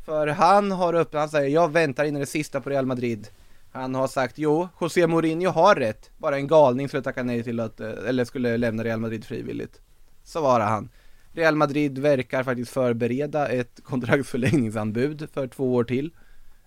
[0.05, 3.29] För han har upp, han säger jag väntar in i det sista på Real Madrid
[3.73, 7.61] han har sagt jo, José Mourinho har rätt, bara en galning skulle tacka nej till
[7.61, 9.81] att, eh, eller skulle lämna Real Madrid frivilligt.
[10.23, 10.89] Svarar han.
[11.33, 16.11] Real Madrid verkar faktiskt förbereda ett kontraktsförlängningsanbud för två år till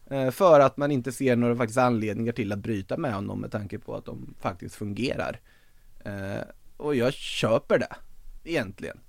[0.10, 3.52] eh, För att man inte ser några faktiskt anledningar till att bryta med honom med
[3.52, 5.40] tanke på att de faktiskt fungerar.
[6.06, 6.44] Eh,
[6.78, 7.96] och jag köper det,
[8.44, 9.00] egentligen.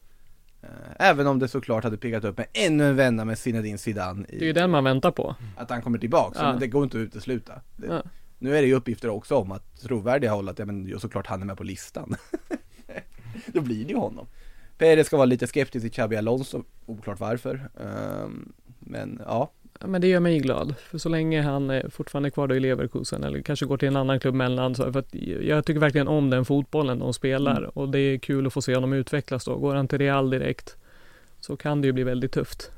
[0.99, 4.37] Även om det såklart hade piggat upp med ännu en vända med Zinedine Zidane Det
[4.37, 5.35] är ju i den man väntar på.
[5.57, 6.51] att han kommer tillbaka, Ja.
[6.51, 8.03] men det går inte att utesluta det, Ja.
[8.39, 11.43] Nu är det ju uppgifter också om att trovärdiga håll att, ja men såklart han
[11.43, 12.17] är med på listan
[13.47, 14.27] Då blir det ju honom
[14.79, 17.71] Perez ska vara lite skeptisk till Xabi Alonso, oklart varför.
[17.81, 19.51] Ehm, men Ja,
[19.87, 23.24] men det gör mig glad, för så länge han är fortfarande kvar då i Leverkusen
[23.24, 26.30] eller kanske går till en annan klubb mellan så för att jag tycker verkligen om
[26.30, 27.70] den fotbollen de spelar Mm.
[27.74, 29.57] och det är kul att få se honom utvecklas då.
[29.57, 30.76] Går han till Real direkt
[31.41, 32.70] så kan det ju bli väldigt tufft.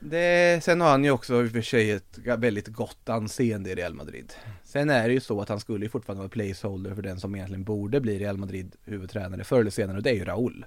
[0.00, 3.74] Det, sen har han ju också i och för sig ett väldigt gott anseende i
[3.74, 4.32] Real Madrid.
[4.64, 7.34] Sen är det ju så att han skulle ju fortfarande vara placeholder för den som
[7.34, 10.66] egentligen borde bli Real Madrid huvudtränare förr eller senare och det är ju Raúl.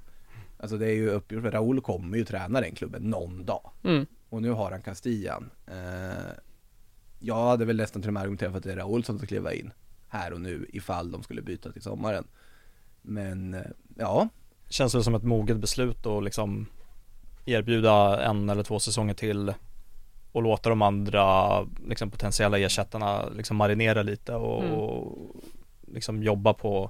[0.58, 3.72] Alltså det är ju uppgjort, för Raúl kommer ju träna den klubben någon dag.
[3.84, 4.06] Mm.
[4.32, 5.50] Och nu har han Castillan.
[5.68, 6.32] Eh,
[7.20, 9.28] jag hade väl nästan till och med argumenterat för att det är Raúl som ska
[9.28, 9.72] kliva in
[10.08, 12.28] här och nu ifall de skulle byta till sommaren.
[13.02, 13.62] Men eh,
[13.98, 14.30] ja,
[14.70, 16.66] Känns väl som ett moget beslut att liksom
[17.46, 19.54] erbjuda en eller två säsonger till
[20.32, 24.74] och låta de andra liksom, potentiella ersättarna liksom marinera lite och, Mm.
[24.76, 25.36] och
[25.88, 26.90] liksom jobba på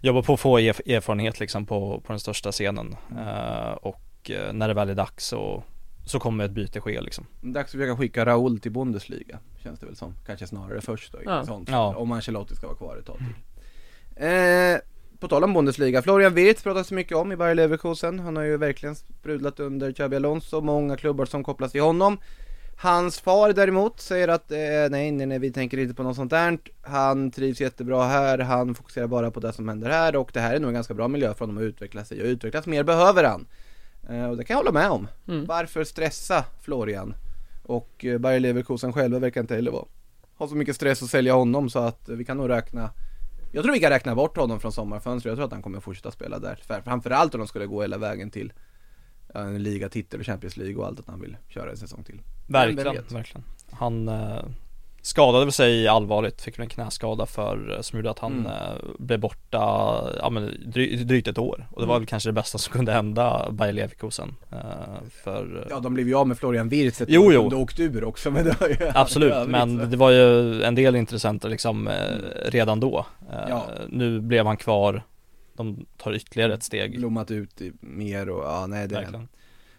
[0.00, 4.52] jobba på att få erf- erfarenhet liksom på, på den största scenen Eh, och eh,
[4.52, 5.62] när det väl är dags så,
[6.10, 7.26] så kommer ett byte ske liksom.
[7.40, 11.18] Dags att försöka skicka Raúl till Bundesliga Känns det väl som, kanske snarare först då,
[11.24, 11.44] Ja.
[11.46, 11.96] sånt, Ja.
[11.96, 13.34] om Ancelotti ska vara kvar ett tag till.
[14.16, 14.78] Eh,
[15.20, 18.18] På tal om Bundesliga, Florian Wirtz pratas mycket om i Bayer Leverkusen.
[18.18, 22.18] Han har ju verkligen sprudlat under Xabi Alonso, många klubbar som kopplas till honom.
[22.80, 24.58] Hans far däremot säger att eh,
[24.90, 26.58] nej, nej, nej, vi tänker inte på något sånt där.
[26.82, 30.54] Han trivs jättebra här, han fokuserar bara på det som händer här och det här
[30.54, 33.24] är nog en ganska bra miljö för honom att utveckla sig och utvecklas mer behöver
[33.24, 33.40] han.
[33.40, 33.46] eh,
[34.08, 35.44] Och det kan jag hålla med om Mm.
[35.46, 37.14] Varför stressa Florian?
[37.62, 39.84] Och eh, Bayer Leverkusen själva verkar inte heller vara
[40.36, 42.90] Ha så mycket stress att sälja honom så att eh, vi kan nog räkna
[43.52, 46.10] Jag tror vi kan räkna bort honom från sommarfönstret, jag tror att han kommer fortsätta
[46.10, 48.52] spela där För- Framförallt om de skulle gå hela vägen till
[49.34, 53.04] en ligatitel och Champions League och allt att han vill köra en säsong till Verkligen,
[53.10, 53.44] verkligen.
[53.70, 54.44] Han eh,
[55.02, 58.46] skadade väl sig allvarligt, fick väl en knäskada för eh, som gjorde att han Mm.
[58.46, 58.52] eh,
[58.98, 59.58] blev borta,
[60.20, 61.66] ja men dry, drygt ett år.
[61.72, 62.02] Och det var Mm.
[62.02, 64.34] väl kanske det bästa som kunde hända Bayer Leverkusen.
[64.52, 64.58] Eh,
[65.24, 67.54] för, Ja de blev ju av med Florian Wirtz ett Jo, år jo.
[67.62, 69.84] åkte ur också men det var ju Absolut, övrigt, men så.
[69.84, 71.94] det var ju en del intressenter liksom eh,
[72.44, 73.06] redan då.
[73.48, 73.66] Ja.
[73.88, 75.02] Nu blev han kvar,
[75.56, 76.98] de tar ytterligare ett steg.
[76.98, 79.28] Blommat ut mer och ja nej det Verkligen.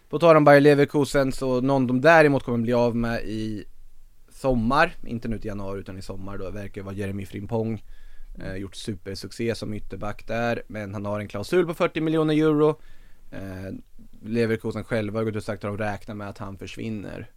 [0.10, 3.66] På tal om Bayer Leverkusen så någon de däremot kommer bli av med i
[4.40, 7.84] sommar, inte nu till januari utan i sommar då, verkar vara Jeremy Frimpong
[8.40, 12.82] eh, Gjort supersuccé som ytterback där, men han har en klausul på 40 miljoner euro
[13.32, 13.74] eh,
[14.22, 17.30] Leverkusen själva har gått ut och sagt att de räknar med att han försvinner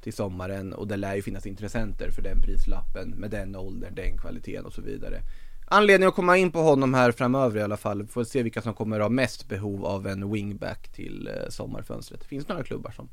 [0.00, 4.18] till sommaren och det lär ju finnas intressenter för den prislappen med den åldern, den
[4.18, 5.22] kvaliteten och så vidare
[5.70, 8.74] Anledning att komma in på honom här framöver i alla fall, får se vilka som
[8.74, 12.20] kommer ha mest behov av en wingback till eh, sommarfönstret.
[12.20, 13.08] Det finns några klubbar som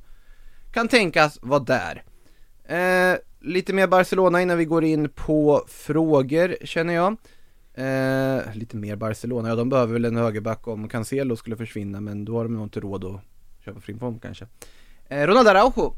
[0.72, 2.04] kan tänkas vara där.
[2.68, 7.18] Eh, lite mer Barcelona innan vi går in på frågor känner jag.
[7.74, 12.26] Eh, lite mer Barcelona, ja de behöver väl en högerback om Cancelo skulle försvinna men
[12.26, 13.22] då har de nog inte råd att
[13.66, 14.48] köpa Frimpong kanske.
[15.08, 15.94] Eh, Ronald Araujo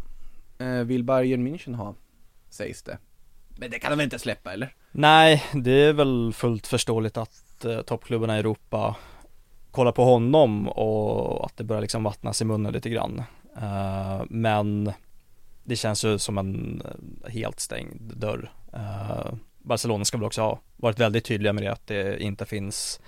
[0.57, 1.95] eh, vill Bayern München ha,
[2.49, 2.97] sägs det.
[3.59, 4.73] Men det kan de väl inte släppa eller?
[4.91, 8.95] Nej, det är väl fullt förståeligt att eh, toppklubbarna i Europa
[9.71, 13.23] kollar på honom och att det börjar liksom vattnas i munnen lite grann.
[13.57, 14.91] Eh, men
[15.67, 18.51] det känns ju som en eh, helt stängd dörr.
[18.73, 22.99] Uh, Barcelona ska väl också ha varit väldigt tydliga med det att det inte finns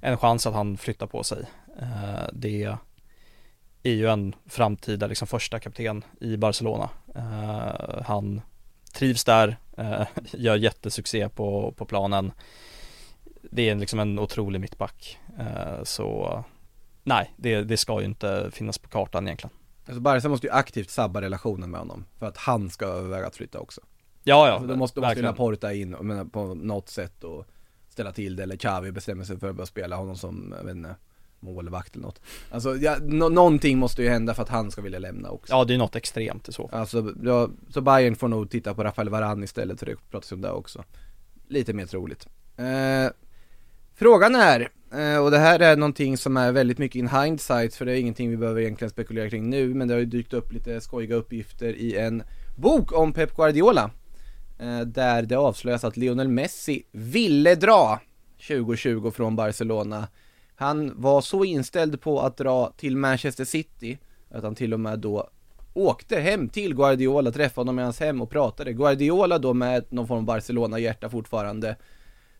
[0.00, 1.44] en chans att han flyttar på sig.
[1.82, 2.76] Uh, det
[3.82, 6.90] är ju en framtida liksom första kapten i Barcelona.
[7.16, 8.40] Uh, han
[8.94, 10.02] trivs där, uh,
[10.32, 12.32] gör jättesuccé på, på planen.
[13.42, 15.18] Det är liksom en otrolig mittback.
[15.82, 16.44] Så
[17.02, 19.56] nej, det, det ska ju inte finnas på kartan egentligen.
[19.86, 23.36] Alltså Barca måste ju aktivt sabba relationen med honom för att han ska överväga att
[23.36, 23.80] flytta också.
[24.24, 25.22] Ja, ja, Alltså, då måste, måste.
[25.22, 27.46] Laporta in och menar, på något sätt och
[27.88, 30.76] ställa till det eller Xavi bestämmer sig för att börja spela honom som, jag vet
[30.76, 30.96] inte,
[31.40, 32.20] målvakt eller något.
[32.50, 35.52] Alltså ja, nå- någonting måste ju hända för att han ska vilja lämna också.
[35.52, 36.80] Ja, det är något extremt i så fall.
[36.80, 40.40] Alltså, ja, så Bayern får nog titta på Rafael Varane istället för det pratas om
[40.40, 40.84] det också.
[41.48, 42.26] Lite mer troligt.
[42.56, 43.10] Eh,
[43.94, 47.84] frågan är, eh, och det här är någonting som är väldigt mycket in hindsight för
[47.84, 50.52] det är ingenting vi behöver egentligen spekulera kring nu men det har ju dykt upp
[50.52, 52.22] lite skojiga uppgifter i en
[52.56, 53.90] bok om Pep Guardiola.
[54.58, 58.00] Eh, där det avslöjas att Lionel Messi ville dra
[58.48, 60.08] 2020 från Barcelona.
[60.54, 63.98] Han var så inställd på att dra till Manchester City
[64.30, 65.28] att han till och med då
[65.74, 68.72] åkte hem till Guardiola, träffade honom i hans hem och pratade.
[68.72, 71.76] Guardiola då med någon form av Barcelona-hjärta fortfarande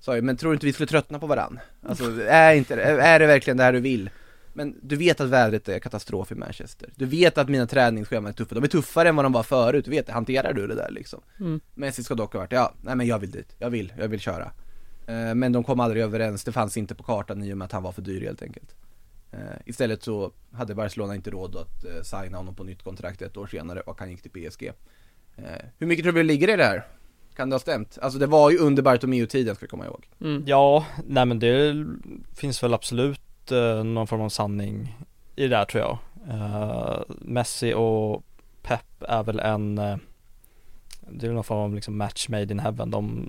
[0.03, 1.59] sa ju, men tror du inte vi skulle tröttna på varann?
[1.82, 4.11] Alltså, är inte är det verkligen det här du vill?
[4.53, 6.90] Men du vet att vädret är katastrof i Manchester.
[6.96, 9.84] Du vet att mina träningsscheman är tuffa, de är tuffare än vad de var förut,
[9.84, 11.20] du vet hanterar du det där liksom?
[11.40, 11.61] Mm.
[11.74, 14.20] Messi ska dock ha varit, ja, nej men jag vill dit, jag vill, jag vill
[14.20, 14.53] köra.
[15.07, 17.72] Eh, Men de kom aldrig överens, det fanns inte på kartan i och med att
[17.72, 18.74] han var för dyr helt enkelt.
[19.32, 23.36] Eh, istället så hade Barcelona inte råd att eh, signa honom på nytt kontrakt ett
[23.36, 24.72] år senare och han gick till PSG.
[25.36, 25.44] Eh,
[25.78, 26.86] hur mycket tror du ligger i det här?
[27.36, 27.98] Kan det ha stämt?
[28.02, 30.08] Alltså det var ju under Bartomeu-tiden ska vi komma ihåg.
[30.20, 30.42] Mm.
[30.46, 31.86] Ja, nej men det
[32.36, 34.98] finns väl absolut eh, någon form av sanning
[35.36, 35.98] i det där tror jag.
[36.28, 38.24] Eh, Messi och
[38.62, 39.96] Pep är väl en eh,
[41.10, 42.90] Det är väl någon form av liksom match made in heaven.
[42.90, 43.26] De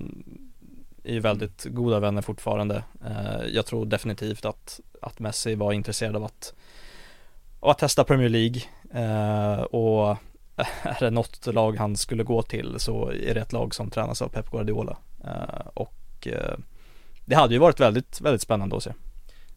[1.03, 2.83] är ju väldigt goda vänner fortfarande.
[3.05, 6.53] Eh, jag tror definitivt att, att Messi var intresserad av att,
[7.59, 8.61] av att testa Premier League
[8.93, 10.17] eh, och
[10.83, 14.21] är det något lag han skulle gå till så är det ett lag som tränas
[14.21, 14.97] av Pep Guardiola.
[15.23, 16.57] Eh, och eh,
[17.25, 18.93] det hade ju varit väldigt, väldigt spännande att se.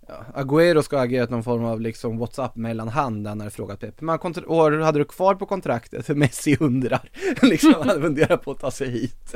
[0.09, 3.80] Ja, Agüero ska ha agerat någon form av liksom WhatsApp mellanhand när han hade frågat
[3.80, 4.01] Pep.
[4.01, 6.07] Men år hade du kvar på kontraktet?
[6.07, 7.11] För Messi undrar.
[7.42, 9.34] liksom, han hade funderat på att ta sig hit.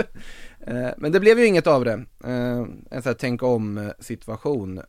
[0.66, 2.04] Eh, men det blev ju inget av det.
[2.90, 4.82] En sån här tänk om situation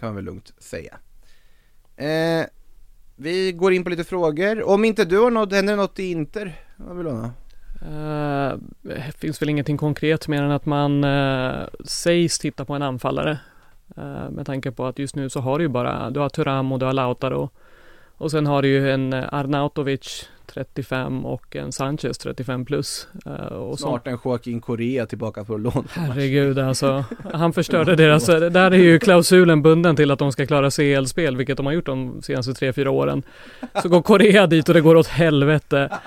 [0.00, 0.98] kan man väl lugnt säga.
[3.16, 4.68] Vi går in på lite frågor.
[4.68, 6.60] Om inte du har något, händer det något i Inter?
[6.76, 7.30] Vad vill du ha?
[7.86, 12.82] Uh, Det finns väl ingenting konkret mer än att man uh, sägs titta på en
[12.82, 13.38] anfallare.
[13.98, 16.72] Uh, med tanke på att just nu så har du ju bara, du har Turam
[16.72, 17.50] och du har Lautaro.
[18.16, 23.08] Och sen har du ju en Arnautovic 35 och en Sanchez 35 plus.
[23.26, 25.88] Eh, och Snart en Joaquin Correa tillbaka på lån.
[25.90, 27.04] Herregud alltså.
[27.32, 31.56] Han förstörde deras, där är ju klausulen bunden till att de ska klara CL-spel, vilket
[31.56, 33.22] de har gjort de senaste 3-4 åren.
[33.82, 35.88] Så går Korea dit och det går åt helvete.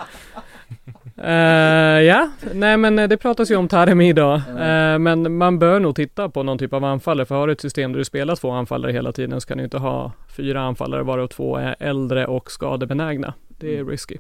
[1.18, 4.36] Eh, ja, nej men eh, det pratas ju om Taremi idag.
[4.36, 7.62] Eh, men man bör nog titta på någon typ av anfallare, för har du ett
[7.62, 11.04] system där du spelar två anfallare hela tiden så kan du inte ha fyra anfallare
[11.04, 13.34] varav två är äldre och skadebenägna.
[13.48, 14.18] Det är risky.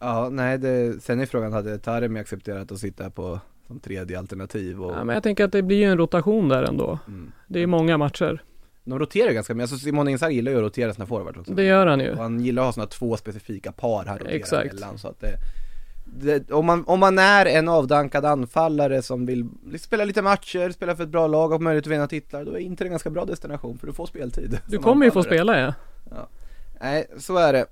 [0.00, 4.82] Ja, nej, det, sen är frågan, hade Taremi accepterat att sitta på som tredje alternativ?
[4.82, 6.98] Och, Ja, men jag tänker att det blir ju en rotation där ändå.
[7.08, 7.32] Mm.
[7.48, 8.42] Det är många matcher.
[8.84, 11.54] De roterar ganska mycket, alltså Simone Inzaghi gillar ju att rotera sina forwards också.
[11.54, 12.12] Det gör han ju.
[12.12, 14.74] Och han gillar att ha sådana två specifika par han roterar Exakt.
[14.74, 15.36] mellan så att det,
[16.04, 19.48] det, om, man, om man är en avdankad anfallare som vill
[19.80, 22.58] spela lite matcher, spela för ett bra lag och möjlighet att vinna titlar, då är
[22.58, 24.58] inte en ganska bra destination för du får speltid.
[24.66, 25.74] Du kommer ju få spela ja.
[26.80, 27.66] Nej, så är det.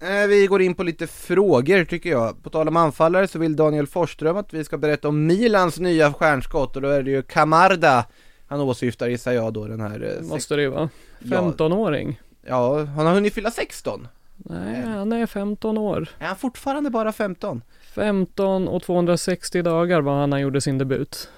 [0.00, 2.42] Eh, Vi går in på lite frågor tycker jag.
[2.42, 6.12] På tal om anfallare så vill Daniel Forsström att vi ska berätta om Milans nya
[6.12, 8.04] stjärnskott och då är det ju Camarda
[8.46, 10.88] han åsyftar gissar jag då den här eh, Måste det ju vara.
[11.18, 11.52] Ja.
[11.58, 12.20] 15-åring.
[12.46, 14.08] Ja, han har hunnit fylla 16.
[14.36, 16.08] Nej, han är 15 år.
[16.18, 17.62] Är han fortfarande bara 15?
[17.94, 21.28] 15 och 260 dagar var han när han gjorde sin debut.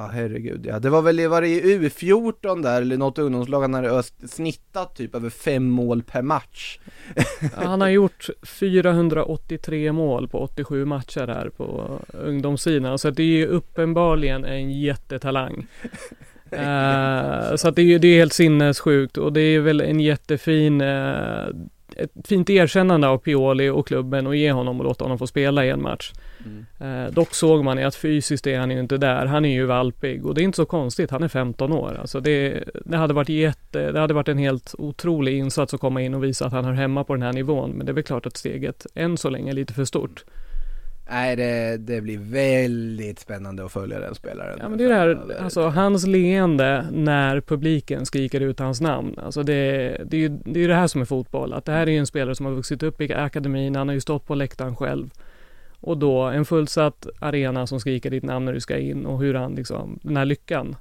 [0.00, 3.74] Ja herregud ja, det var väl var det i U14 där eller något ungdomslag han
[3.74, 6.78] hade snittat typ över fem mål per match
[7.54, 12.98] Han har gjort 483 mål på 87 matcher här på ungdomssidan.
[12.98, 15.66] Så det är ju uppenbarligen en jättetalang.
[16.52, 20.00] Eh, så att det är ju det är helt sinnessjukt och det är väl en
[20.00, 21.46] jättefin eh,
[22.02, 25.64] ett fint erkännande av Pioli och klubben och ge honom och låta honom få spela
[25.64, 26.12] i en match.
[26.80, 29.26] Eh, dock såg man ju att fysiskt är han ju inte där.
[29.26, 31.10] Han är ju valpig och det är inte så konstigt.
[31.10, 31.96] Han är 15 år.
[32.00, 36.02] Alltså det, det hade varit jätte, det hade varit en helt otrolig insats att komma
[36.02, 37.70] in och visa att han hör hemma på den här nivån.
[37.70, 40.24] Men det är väl klart att steget än så länge är lite för stort.
[41.10, 44.94] Nej det, det blir väldigt spännande att följa den spelaren Ja men det är det
[44.94, 49.18] här, alltså hans leende när publiken skriker ut hans namn.
[49.18, 49.52] Alltså det,
[50.04, 51.52] det är ju det, är det här som är fotboll.
[51.52, 53.94] Att det här är ju en spelare som har vuxit upp i akademin, han har
[53.94, 55.10] ju stått på läktaren själv.
[55.80, 59.34] Och då en fullsatt arena som skriker ditt namn när du ska in och hur
[59.34, 60.76] han liksom, den här lyckan.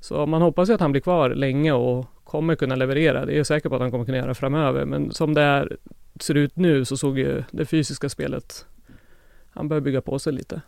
[0.00, 3.26] Så man hoppas ju att han blir kvar länge och kommer kunna leverera.
[3.26, 4.84] Det är jag säker på att han kommer kunna göra framöver.
[4.84, 5.76] Men som det är,
[6.20, 8.66] ser ut nu så såg ju det fysiska spelet,
[9.54, 10.62] han börjar bygga på sig lite.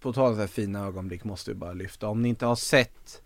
[0.00, 2.56] På tal om så här fina ögonblick måste vi bara lyfta, om ni inte har
[2.56, 3.22] sett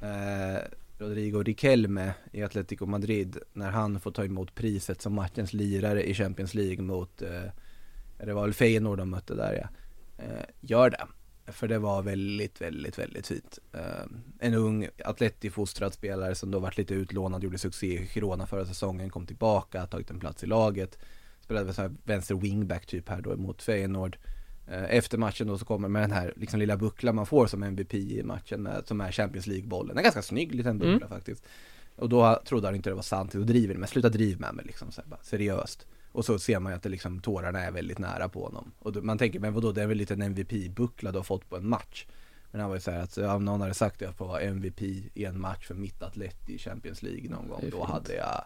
[0.00, 0.62] eh,
[0.98, 6.14] Rodrigo Riquelme i Atletico Madrid när han får ta emot priset som matchens lirare i
[6.14, 7.42] Champions League mot, eh,
[8.16, 9.68] det var väl Feyenoord de mötte där ja.
[10.24, 11.06] Eh, gör det.
[11.46, 13.58] För det var väldigt, väldigt, väldigt fint.
[13.72, 14.06] Eh,
[14.38, 19.10] en ung atletifostrad spelare som då varit lite utlånad, gjorde succé i Girona förra säsongen,
[19.10, 20.98] kom tillbaka, tagit en plats i laget.
[21.40, 24.18] Spelade vänster wingback typ här då mot Feyenoord.
[24.68, 27.62] Eh, Efter matchen då så kommer med den här liksom lilla bucklan man får som
[27.62, 29.96] MVP i matchen med, som är Champions League-bollen.
[29.96, 31.44] En ganska snygg liten buckla faktiskt.
[31.96, 34.64] Och då trodde han inte det var sant, då driver men sluta driv med mig
[34.64, 35.86] liksom så här, bara, seriöst.
[36.12, 38.72] Och så ser man ju att det liksom, tårarna är väldigt nära på honom.
[38.78, 41.48] Och då, man tänker, men vadå, det är väl lite en MVP-buckla du har fått
[41.50, 42.06] på en match.
[42.50, 44.82] Men han var ju såhär att om någon hade sagt att jag får vara MVP
[45.14, 48.44] i en match för mitt atlet i Champions League någon gång, Det då hade jag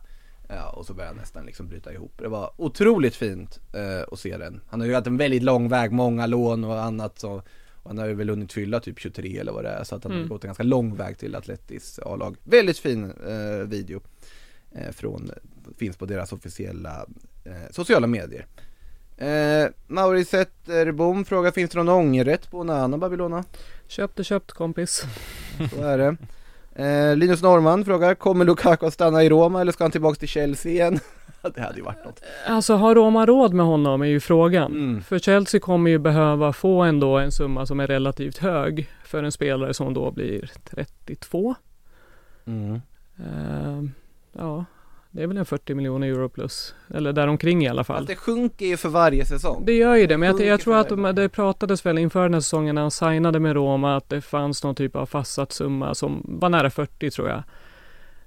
[0.49, 2.13] Ja, och så började jag nästan liksom bryta ihop.
[2.19, 4.61] Det var otroligt fint eh, att se den.
[4.69, 7.43] Han har ju haft en väldigt lång väg, många lån och annat så
[7.83, 10.03] och han har ju väl hunnit fylla typ 23 eller vad det är så att
[10.05, 10.29] han har Mm.
[10.29, 12.37] gått en ganska lång väg till Atletis A-lag.
[12.45, 14.01] Väldigt fin eh, video.
[14.73, 15.31] eh, från,
[15.79, 17.07] finns på deras officiella
[17.45, 18.47] eh, sociala medier.
[19.17, 23.45] Eh, Mauri Zetterbom frågar, finns det någon ångerrätt på Onana Babylona?
[23.87, 25.05] Köpt är köpt kompis.
[25.75, 26.17] Så är det.
[26.79, 30.29] Eh, Linus Norman frågar, kommer Lukaku att stanna i Roma eller ska han tillbaka till
[30.29, 31.01] Chelsea igen?
[31.55, 32.23] det hade ju varit något.
[32.47, 34.73] Alltså har Roma råd med honom är ju frågan.
[34.73, 35.03] Mm.
[35.03, 39.33] För Chelsea kommer ju behöva få ändå en summa som är relativt hög för en
[39.33, 41.55] spelare som då blir 32.
[42.47, 42.81] Mm.
[43.17, 43.91] Eh,
[44.33, 44.65] ja,
[45.19, 46.75] det är väl en 40 miljoner euro plus.
[46.95, 47.97] Eller däromkring i alla fall.
[47.97, 49.65] Fast det sjunker ju för varje säsong.
[49.67, 52.35] Det gör ju det, men jag, jag tror att de, det pratades väl inför den
[52.35, 55.95] här säsongen när han signade med Roma att det fanns någon typ av fastsatt summa
[55.95, 57.43] som var nära 40 tror jag.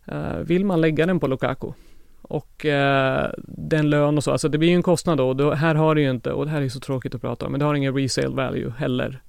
[0.05, 1.67] Eh, vill man lägga den på Lukaku
[2.21, 5.33] och eh, den lön och så, alltså det blir ju en kostnad då.
[5.33, 5.51] då.
[5.51, 7.59] Här har du ju inte, och det här är så tråkigt att prata om, men
[7.59, 9.21] det har ingen resale value heller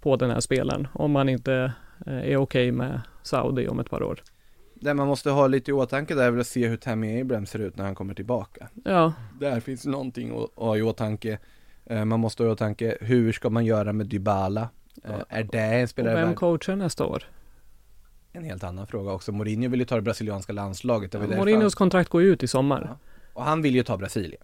[0.00, 1.72] på den här spelaren om man inte
[2.06, 4.20] eh, är okej okay med Saudi om ett par år.
[4.84, 7.46] Det man måste ha lite i åtanke där är väl att se hur Tammy Abraham
[7.46, 8.68] ser ut när han kommer tillbaka.
[8.84, 11.38] Ja, Där finns någonting att ha i åtanke.
[11.86, 14.68] Eh, Man måste ha i åtanke, hur ska man göra med Dybala?
[15.04, 16.36] Eh, Är det en och spelare vem värd?
[16.36, 17.24] coachar nästa år?
[18.32, 19.32] En helt annan fråga också.
[19.32, 21.12] Mourinho vill ju ta det brasilianska landslaget.
[21.12, 22.86] Därför Mourinhos kontrakt går ju ut i sommar.
[22.90, 22.98] Ja.
[23.32, 24.42] Och han vill ju ta Brasilien.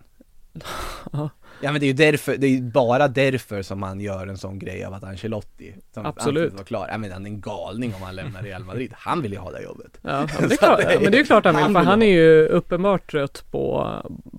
[1.13, 1.29] Ja.
[1.73, 4.59] Men det är ju därför, det är ju bara därför som man gör en sån
[4.59, 6.53] grej av att Ancelotti som Absolut.
[6.53, 6.89] vara klar.
[6.93, 8.93] Ja men han är en galning om han lämnar Real Madrid.
[8.97, 9.99] Han vill ju ha det jobbet.
[10.03, 11.81] Ja, men det är klart, det är- men det är klart han vill, han för
[11.81, 13.93] vill han ha- är ju uppenbart trött på,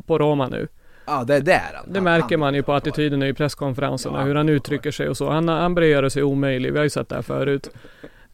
[0.07, 0.68] på Roma nu.
[1.05, 1.93] Ja det, är han.
[1.93, 5.18] Det märker han man ju på attityden i presskonferenserna, Ja, hur han uttrycker sig och
[5.18, 5.30] så.
[5.30, 7.70] Han, han börjar göra sig omöjlig, vi har ju sett det här förut.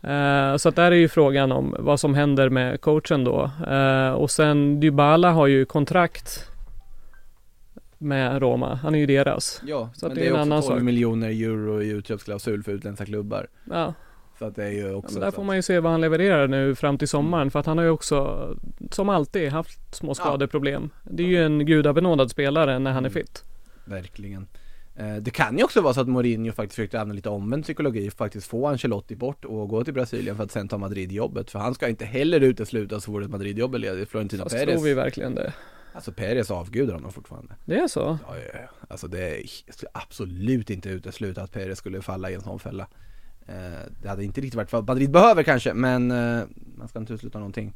[0.03, 3.51] Eh, så att där är ju frågan om vad som händer med coachen då.
[3.69, 6.43] Eh, och sen Dybala har ju kontrakt
[7.97, 9.61] med Roma, han är ju deras.
[9.65, 10.83] Ja, Så men det är en också annan 12 sak.
[10.83, 13.47] miljoner euro i utköpsklausul för utländska klubbar.
[13.71, 13.93] Ja,
[14.39, 16.01] Så att det är ju Ja, också men där får man ju se vad han
[16.01, 18.47] levererar nu fram till sommaren för att han har ju också
[18.91, 20.89] som alltid haft små skadeproblem.
[21.03, 23.23] Det är ju en gudabenådad spelare när han är Mm.
[23.23, 23.43] fit.
[23.85, 24.47] Verkligen.
[24.95, 28.11] Eh, Det kan ju också vara så att Mourinho faktiskt försökte använda lite omvänd psykologi,
[28.11, 31.51] faktiskt få Ancelotti bort och gå till Brasilien för att sen ta Madrid-jobbet.
[31.51, 34.09] För han ska inte heller utesluta så fort ett Madrid-jobb är ledigt.
[34.09, 35.53] Florentino Fast Perez, tror vi verkligen det?
[35.97, 37.55] Alltså Perez avgudar honom fortfarande.
[37.65, 37.99] Det är så?
[38.27, 38.85] Ja, ja, ja.
[38.87, 42.87] Alltså det är skulle absolut inte utesluta att Perez skulle falla i en sån fälla.
[43.47, 43.55] Eh,
[44.01, 46.43] Det hade inte riktigt varit vad Madrid behöver kanske, men eh,
[46.77, 47.73] man ska inte utesluta någonting.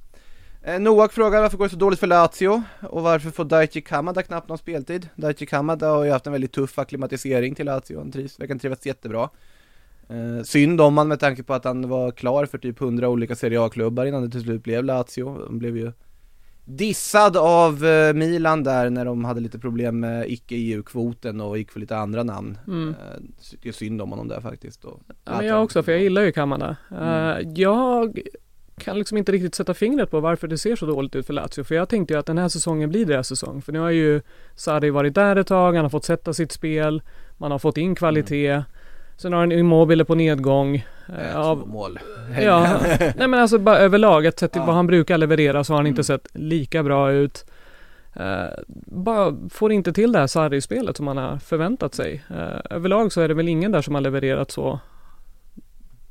[0.64, 4.24] Eh, Noak frågar varför går det så dåligt för Lazio och varför får Daichi Kamada
[4.24, 5.10] knappt någon speltid?
[5.16, 8.86] Daichi Kamada har ju haft en väldigt tuff akklimatisering till Lazio, han trivs, verkar trivas
[8.86, 9.30] jättebra.
[10.10, 13.36] Eh, synd om han med tanke på att han var klar för typ 100 olika
[13.36, 15.46] Serie A-klubbar innan det till slut blev Lazio.
[15.48, 15.92] Han blev ju
[16.78, 21.80] dissad av eh, Milan där när de hade lite problem med icke-EU-kvoten och gick för
[21.80, 22.58] lite andra namn.
[22.68, 22.90] Mm.
[22.90, 23.22] Eh,
[23.62, 24.86] det är synd om honom där faktiskt.
[24.86, 26.76] Och Ja, men jag också, för jag gillar ju Kamada.
[26.92, 27.04] Mm.
[27.04, 28.20] Eh, jag
[28.78, 31.64] kan liksom inte riktigt sätta fingret på varför det ser så dåligt ut för Lazio.
[31.64, 33.62] För jag tänkte ju att den här säsongen blir deras säsong.
[33.62, 34.22] För nu har ju
[34.56, 37.02] Sarri varit där ett tag, han har fått sätta sitt spel,
[37.38, 38.52] man har fått in kvalitet.
[38.52, 38.64] Mm.
[39.22, 40.76] Sen har han Immobile på nedgång.
[40.76, 42.00] eh, Eh, av- mål.
[42.42, 42.78] Ja,
[43.16, 44.66] nej men alltså bara överlag, att sett till Ja.
[44.66, 46.04] vad han brukar leverera så har han inte Mm.
[46.04, 47.46] sett lika bra ut.
[48.16, 48.46] Eh,
[48.86, 52.24] bara får inte till det här Sarri-spelet som man har förväntat sig.
[52.30, 54.80] Eh, överlag så är det väl ingen där som har levererat så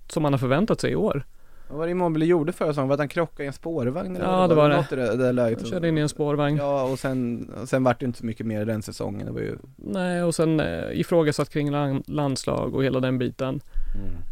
[0.09, 1.25] som man har förväntat sig i år.
[1.71, 2.89] Vad var det Immobile gjorde förra säsongen?
[2.89, 4.17] Var att han krockade i en spårvagn?
[4.17, 4.77] eller Ja, det var det.
[4.77, 5.61] Något i det, det läget.
[5.61, 6.57] Han körde in i en spårvagn.
[6.57, 9.27] Ja, och sen, sen vart det inte så mycket mer den säsongen.
[9.27, 9.57] Det var ju...
[9.77, 13.61] Nej, och sen eh, ifrågasatt kring land, landslag och hela den biten.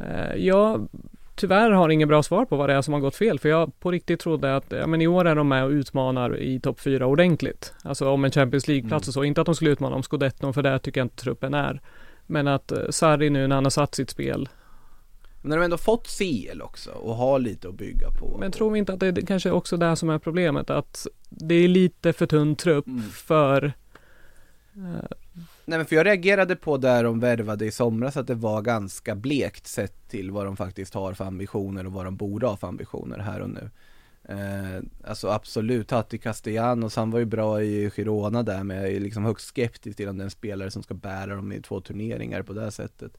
[0.00, 0.88] Eh, jag
[1.34, 3.38] tyvärr har ingen bra svar på vad det är som har gått fel.
[3.38, 6.36] För jag på riktigt trodde att ja, men i år är de med och utmanar
[6.36, 7.74] i topp fyra ordentligt.
[7.84, 9.10] Alltså om en Champions League-plats Mm.
[9.10, 9.24] och så.
[9.24, 11.80] Inte att de skulle utmana om scudetton för det tycker jag inte truppen är.
[12.26, 14.48] Men att eh, Sarri nu när han har satt sitt spel.
[15.40, 18.36] Men när de ändå fått CL också och har lite att bygga på.
[18.40, 20.70] Men tror vi inte att det är kanske också det som är problemet?
[20.70, 23.02] Att det är lite för tunn trupp Mm.
[23.02, 23.64] för
[24.76, 25.16] eh,
[25.64, 29.14] Nej men för jag reagerade på där de värvade i somras att det var ganska
[29.14, 32.66] blekt sett till vad de faktiskt har för ambitioner och vad de borde ha för
[32.66, 33.70] ambitioner här och nu.
[34.28, 39.00] Eh, alltså absolut, Tati Castellanos han var ju bra i Girona där men jag är
[39.00, 42.52] liksom högst skeptisk till om den spelare som ska bära dem i två turneringar på
[42.52, 43.18] det sättet.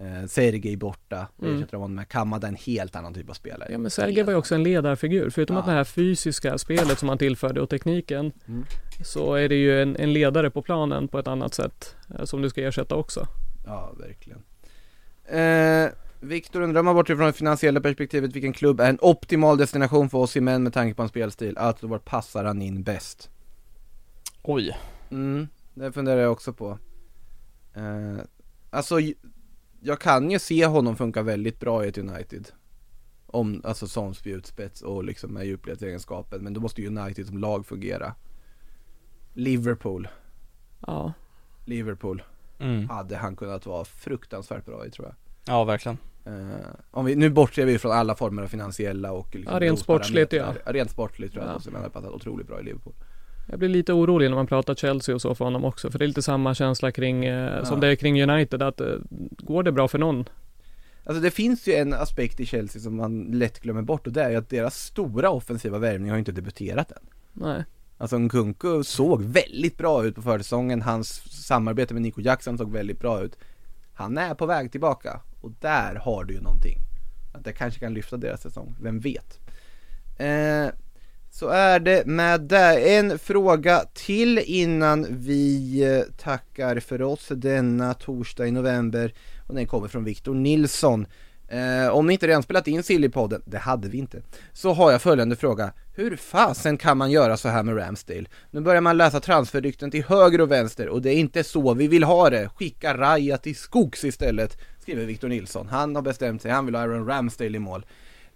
[0.00, 1.56] Eh, Sergej borta, Mm.
[1.56, 3.68] ersätter honom med Kamada en helt annan typ av spelare.
[3.72, 5.30] Ja men Sergej var ju också en ledarfigur.
[5.30, 5.60] Förutom Ja.
[5.60, 8.64] att det här fysiska spelet som han tillförde och tekniken Mm.
[9.04, 12.42] så är det ju en, en ledare på planen på ett annat sätt eh, som
[12.42, 13.26] du ska ersätta också.
[13.66, 14.42] Ja, verkligen.
[15.24, 15.90] Eh,
[16.20, 20.10] Viktor undrar om man bortser från det finansiella perspektivet, vilken klubb är en optimal destination
[20.10, 21.58] för oss i män med tanke på en spelstil?
[21.58, 23.30] Alltså var passar han in bäst?
[24.42, 24.76] Oj.
[25.10, 26.78] Mm, det funderar jag också på.
[27.74, 28.24] Eh,
[28.70, 28.96] alltså,
[29.80, 32.48] jag kan ju se honom funka väldigt bra i ett United.
[33.26, 36.42] om, alltså som spjutspets och liksom med djupledsegenskapen.
[36.44, 38.14] Men då måste ju United som lag fungera.
[39.34, 40.08] Liverpool,
[40.86, 41.12] Ja,
[41.64, 42.22] Liverpool
[42.58, 42.88] Mm.
[42.88, 45.14] hade han kunnat vara fruktansvärt bra i tror jag.
[45.54, 45.98] Ja, verkligen.
[46.24, 49.78] Eh, om vi, nu bortser vi från alla former av finansiella och liksom Ja, rent
[49.78, 50.54] sportsligt, ja.
[50.64, 51.56] Rent sportligt tror jag Ja.
[51.56, 52.94] också, men han har passat otroligt bra i Liverpool.
[53.46, 55.90] Jag blir lite orolig när man pratar Chelsea och så för honom också.
[55.90, 57.80] För det är lite samma känsla kring, eh, som Ja.
[57.80, 58.62] det är kring United.
[58.62, 58.86] Att eh,
[59.38, 60.24] går det bra för någon?
[61.04, 64.22] Alltså det finns ju en aspekt i Chelsea som man lätt glömmer bort och det
[64.22, 67.06] är ju att deras stora offensiva värvning har inte debuterat än.
[67.32, 67.64] Nej.
[67.98, 71.08] Alltså Nkunku såg väldigt bra ut på försäsongen, hans
[71.46, 73.38] samarbete med Nico Jackson såg väldigt bra ut.
[73.94, 76.78] Han är på väg tillbaka och där har du ju någonting.
[77.34, 79.40] Att det kanske kan lyfta deras säsong, vem vet?
[80.18, 80.66] Eh,
[81.38, 82.96] så är det med det.
[82.96, 89.14] En fråga till innan vi eh, tackar för oss denna torsdag i november
[89.46, 91.06] och den kommer från Viktor Nilsson.
[91.48, 94.22] Eh, om ni inte redan spelat in Sillypodden, det hade vi inte,
[94.52, 95.72] så har jag följande fråga.
[95.94, 98.26] Hur fasen kan man göra så här med Ramsdale?
[98.50, 101.88] Nu börjar man läsa transferrykten till höger och vänster och det är inte så vi
[101.88, 102.48] vill ha det.
[102.48, 105.68] Skicka Raja till skogs istället, skriver Viktor Nilsson.
[105.68, 107.86] Han har bestämt sig, han vill ha Aaron Ramsdale i mål.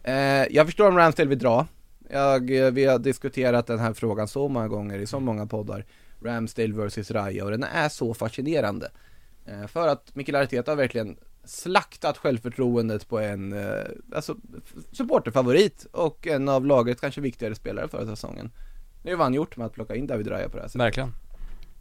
[0.03, 0.15] Eh,
[0.51, 1.67] jag förstår om Ramsdale vill dra.
[2.13, 5.85] Jag, eh, vi har diskuterat den här frågan så många gånger i så många poddar.
[6.23, 8.91] Ramsdale vs Raja och den är så fascinerande.
[9.47, 13.85] Eh, för att Mikael Arteta har verkligen slaktat självförtroendet på en, eh,
[14.15, 14.37] alltså
[14.93, 18.51] supporterfavorit och en av lagets kanske viktigare spelare förra säsongen.
[19.03, 20.81] Det är vad han gjort med att plocka in David Raja på det här sättet.
[20.81, 21.15] Verkligen.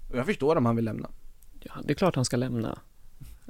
[0.09, 1.09] Och jag förstår om han vill lämna.
[1.59, 2.79] Ja, det är klart han ska lämna.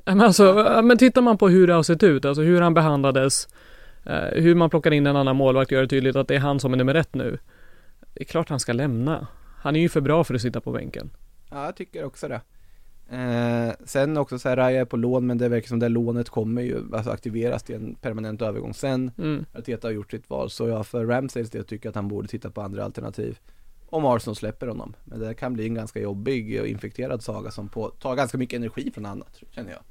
[0.05, 0.53] Men alltså,
[0.84, 3.51] men tittar man på hur det har sett ut, alltså hur han behandlades, eh,
[4.32, 6.74] hur man plockar in en annan målvakt gör det tydligt att det är han som
[6.74, 7.38] är nummer ett nu.
[8.14, 9.28] Det är klart han ska lämna.
[9.58, 11.10] Han är ju för bra för att sitta på bänken.
[11.50, 12.41] Ja, jag tycker också det.
[13.12, 16.30] Eh, sen också så här, Raja är på lån men det verkar som det lånet
[16.30, 19.12] kommer ju alltså aktiveras till en permanent övergång sen.
[19.18, 19.45] Mm.
[19.54, 22.52] Arteta har gjort sitt val så jag för Ramsdales del tycker att han borde titta
[22.52, 23.39] på andra alternativ.
[23.89, 24.93] Om Arsenal släpper honom.
[25.04, 28.58] Men det kan bli en ganska jobbig och infekterad saga som på, tar ganska mycket
[28.58, 29.82] energi från annat, känner jag.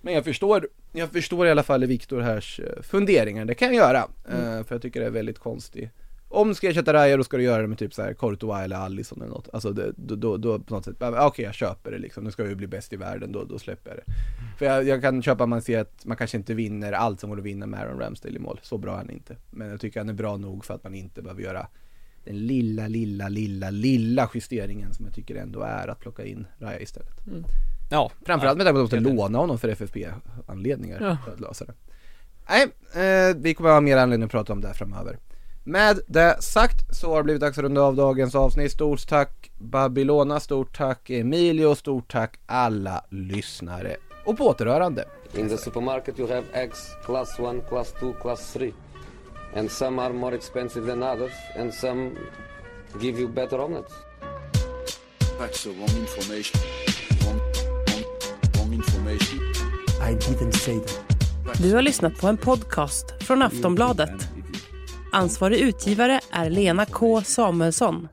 [0.00, 3.76] Men jag förstår, jag förstår i alla fall Viktor härs eh, funderingar, det kan jag
[3.76, 4.08] göra.
[4.28, 5.90] Eh, för jag tycker det är väldigt konstigt.
[6.30, 8.64] Om du ska ersätta Raja då ska du göra det med typ så här Courtois
[8.64, 9.48] eller Alisson eller något.
[9.52, 12.44] Alltså det, då, då, då på något sätt, okej jag köper det liksom, nu ska
[12.44, 14.12] vi bli bäst i världen, då, då släpper jag det.
[14.58, 17.38] För jag, jag kan köpa man ser att man kanske inte vinner allt som går
[17.38, 19.36] att vinna med Aaron Ramsdale i mål, så bra är han inte.
[19.50, 21.66] Men jag tycker han är bra nog för att man inte behöver göra
[22.24, 26.80] den lilla, lilla, lilla, lilla justeringen som jag tycker ändå är att plocka in Raja
[26.80, 27.26] istället.
[27.88, 28.10] Ja.
[28.26, 31.16] Framförallt med tanke på att de måste låna honom för FFP-anledningar Ja.
[31.24, 31.74] för att lösa det.
[32.48, 32.62] Nej,
[33.04, 35.18] eh, vi kommer ha mer anledning att prata om det här framöver.
[35.64, 38.72] Med det sagt så har det blivit dags att runda av dagens avsnitt.
[38.72, 43.96] Stort tack Babylona, stort tack Emilio, stort tack alla lyssnare.
[44.24, 45.04] Och på återhörande.
[45.34, 48.72] In the supermarket, you have eggs class 1, class 2, class 3.
[49.56, 52.10] And some are more expensive than others, and some
[53.00, 53.92] give you better omelets.
[55.38, 56.60] That's the wrong information.
[59.12, 59.40] Information.
[60.10, 61.62] I didn't say that.
[61.62, 64.28] Du har lyssnat på en podcast från Aftonbladet.
[65.12, 68.08] Ansvarig utgivare är Lena K Samuelsson.